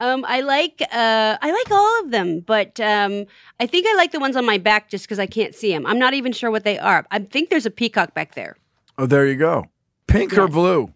Um, 0.00 0.24
I 0.28 0.40
like 0.40 0.82
uh, 0.82 1.36
I 1.40 1.52
like 1.52 1.70
all 1.70 2.00
of 2.04 2.10
them, 2.10 2.40
but 2.40 2.78
um, 2.80 3.24
I 3.60 3.66
think 3.66 3.86
I 3.88 3.94
like 3.94 4.12
the 4.12 4.18
ones 4.20 4.36
on 4.36 4.44
my 4.44 4.58
back 4.58 4.90
just 4.90 5.04
because 5.04 5.18
I 5.18 5.26
can't 5.26 5.54
see 5.54 5.70
them. 5.72 5.86
I'm 5.86 5.98
not 5.98 6.12
even 6.12 6.32
sure 6.32 6.50
what 6.50 6.64
they 6.64 6.78
are. 6.78 7.06
I 7.10 7.20
think 7.20 7.50
there's 7.50 7.66
a 7.66 7.70
peacock 7.70 8.12
back 8.12 8.34
there. 8.34 8.56
Oh, 8.98 9.06
there 9.06 9.26
you 9.26 9.36
go. 9.36 9.66
Pink 10.08 10.36
or 10.36 10.48
blue? 10.48 10.92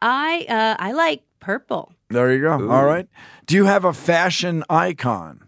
I 0.00 0.46
uh, 0.48 0.76
I 0.78 0.92
like 0.92 1.22
purple. 1.40 1.93
There 2.14 2.32
you 2.32 2.40
go. 2.40 2.70
All 2.70 2.84
right. 2.86 3.06
Do 3.46 3.54
you 3.56 3.66
have 3.66 3.84
a 3.84 3.92
fashion 3.92 4.64
icon? 4.70 5.40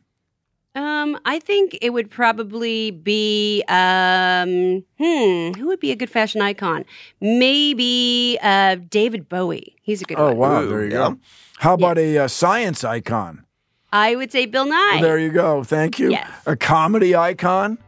Um, 0.74 1.18
I 1.24 1.38
think 1.38 1.78
it 1.80 1.90
would 1.90 2.10
probably 2.10 2.90
be 2.90 3.64
um, 3.68 4.84
hmm, 4.98 5.58
who 5.58 5.66
would 5.68 5.80
be 5.80 5.90
a 5.90 5.96
good 5.96 6.10
fashion 6.10 6.42
icon? 6.42 6.84
Maybe 7.20 8.38
uh, 8.42 8.76
David 8.90 9.26
Bowie. 9.28 9.74
He's 9.82 10.02
a 10.02 10.04
good 10.04 10.18
Oh, 10.18 10.26
one. 10.34 10.36
wow. 10.36 10.62
Ooh, 10.62 10.68
there 10.68 10.84
you 10.84 10.90
yeah. 10.90 11.08
go. 11.10 11.18
How 11.58 11.72
about 11.74 11.96
a 11.96 12.18
uh, 12.18 12.28
science 12.28 12.84
icon? 12.84 13.44
I 13.92 14.16
would 14.16 14.30
say 14.30 14.44
Bill 14.44 14.66
Nye. 14.66 14.98
There 15.00 15.18
you 15.18 15.30
go. 15.30 15.64
Thank 15.64 15.98
you. 15.98 16.10
Yes. 16.10 16.28
A 16.44 16.56
comedy 16.56 17.16
icon? 17.16 17.78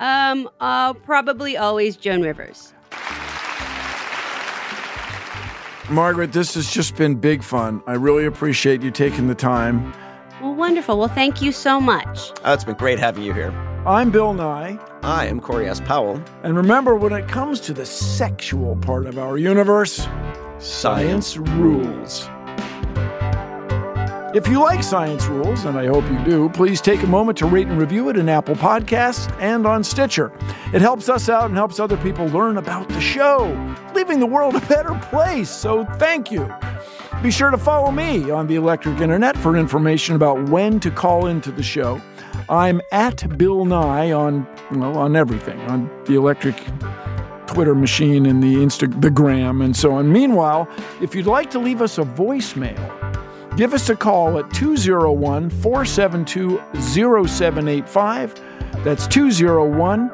Um, 0.00 0.48
uh, 0.58 0.94
probably 0.94 1.56
always 1.56 1.96
Joan 1.96 2.22
Rivers. 2.22 2.72
Margaret, 5.90 6.32
this 6.32 6.54
has 6.54 6.70
just 6.70 6.96
been 6.96 7.16
big 7.16 7.42
fun. 7.42 7.82
I 7.86 7.92
really 7.92 8.24
appreciate 8.24 8.82
you 8.82 8.90
taking 8.90 9.28
the 9.28 9.34
time. 9.34 9.92
Well, 10.40 10.54
wonderful. 10.54 10.98
Well, 10.98 11.08
thank 11.08 11.42
you 11.42 11.52
so 11.52 11.78
much. 11.78 12.32
Oh, 12.42 12.54
it's 12.54 12.64
been 12.64 12.76
great 12.76 12.98
having 12.98 13.22
you 13.22 13.34
here. 13.34 13.50
I'm 13.86 14.10
Bill 14.10 14.32
Nye. 14.32 14.78
I 15.02 15.26
am 15.26 15.40
Corey 15.40 15.68
S. 15.68 15.80
Powell. 15.80 16.22
And 16.42 16.56
remember, 16.56 16.94
when 16.94 17.12
it 17.12 17.28
comes 17.28 17.60
to 17.60 17.74
the 17.74 17.84
sexual 17.84 18.76
part 18.76 19.04
of 19.04 19.18
our 19.18 19.36
universe, 19.36 20.08
science 20.58 21.36
rules. 21.36 22.30
If 24.34 24.48
you 24.48 24.58
like 24.58 24.82
Science 24.82 25.26
Rules, 25.26 25.64
and 25.64 25.78
I 25.78 25.86
hope 25.86 26.02
you 26.10 26.18
do, 26.24 26.48
please 26.48 26.80
take 26.80 27.00
a 27.04 27.06
moment 27.06 27.38
to 27.38 27.46
rate 27.46 27.68
and 27.68 27.78
review 27.78 28.08
it 28.08 28.16
in 28.16 28.28
Apple 28.28 28.56
Podcasts 28.56 29.32
and 29.40 29.64
on 29.64 29.84
Stitcher. 29.84 30.32
It 30.72 30.82
helps 30.82 31.08
us 31.08 31.28
out 31.28 31.44
and 31.44 31.54
helps 31.54 31.78
other 31.78 31.96
people 31.98 32.26
learn 32.26 32.56
about 32.56 32.88
the 32.88 33.00
show, 33.00 33.44
leaving 33.94 34.18
the 34.18 34.26
world 34.26 34.56
a 34.56 34.60
better 34.66 34.92
place. 35.02 35.48
So 35.48 35.84
thank 36.00 36.32
you. 36.32 36.52
Be 37.22 37.30
sure 37.30 37.52
to 37.52 37.56
follow 37.56 37.92
me 37.92 38.28
on 38.32 38.48
the 38.48 38.56
Electric 38.56 39.00
Internet 39.00 39.36
for 39.36 39.56
information 39.56 40.16
about 40.16 40.48
when 40.48 40.80
to 40.80 40.90
call 40.90 41.26
into 41.26 41.52
the 41.52 41.62
show. 41.62 42.02
I'm 42.48 42.80
at 42.90 43.38
Bill 43.38 43.64
Nye 43.64 44.10
on 44.10 44.48
well, 44.72 44.98
on 44.98 45.14
everything, 45.14 45.60
on 45.70 45.88
the 46.06 46.16
electric 46.16 46.56
Twitter 47.46 47.76
machine 47.76 48.26
and 48.26 48.42
the 48.42 48.56
Insta 48.56 49.00
the 49.00 49.10
gram 49.10 49.62
and 49.62 49.76
so 49.76 49.92
on. 49.92 50.10
Meanwhile, 50.10 50.68
if 51.00 51.14
you'd 51.14 51.26
like 51.26 51.52
to 51.52 51.60
leave 51.60 51.80
us 51.80 51.98
a 51.98 52.02
voicemail, 52.02 53.03
give 53.56 53.74
us 53.74 53.88
a 53.88 53.96
call 53.96 54.38
at 54.38 54.52
201 54.52 55.50
472 55.50 56.62
0785. 56.80 58.40
That's 58.84 59.06
201 59.06 60.08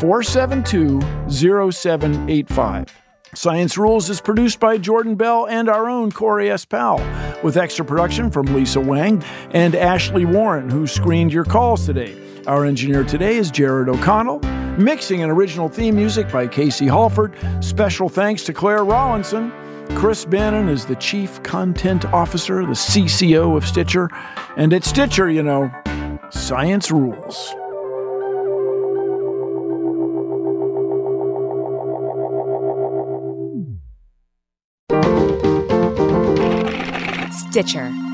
472 0.00 1.00
0785. 1.28 3.00
Science 3.34 3.76
Rules 3.76 4.10
is 4.10 4.20
produced 4.20 4.60
by 4.60 4.78
Jordan 4.78 5.16
Bell 5.16 5.46
and 5.46 5.68
our 5.68 5.88
own 5.88 6.12
Corey 6.12 6.50
S. 6.50 6.64
Powell, 6.64 7.04
with 7.42 7.56
extra 7.56 7.84
production 7.84 8.30
from 8.30 8.46
Lisa 8.46 8.80
Wang 8.80 9.24
and 9.50 9.74
Ashley 9.74 10.24
Warren, 10.24 10.70
who 10.70 10.86
screened 10.86 11.32
your 11.32 11.44
calls 11.44 11.84
today. 11.84 12.16
Our 12.46 12.64
engineer 12.64 13.02
today 13.04 13.36
is 13.36 13.50
Jared 13.50 13.88
O'Connell. 13.88 14.40
Mixing 14.78 15.22
and 15.22 15.30
original 15.30 15.68
theme 15.68 15.96
music 15.96 16.30
by 16.30 16.46
Casey 16.46 16.86
Holford. 16.86 17.32
Special 17.60 18.08
thanks 18.08 18.44
to 18.44 18.52
Claire 18.52 18.84
Rollinson. 18.84 19.52
Chris 19.96 20.24
Bannon 20.24 20.68
is 20.68 20.84
the 20.86 20.96
Chief 20.96 21.42
Content 21.42 22.04
Officer, 22.06 22.66
the 22.66 22.72
CCO 22.72 23.56
of 23.56 23.66
Stitcher. 23.66 24.10
And 24.56 24.72
at 24.72 24.84
Stitcher, 24.84 25.30
you 25.30 25.42
know, 25.42 25.70
science 26.30 26.90
rules. 26.90 27.54
Stitcher. 37.50 38.13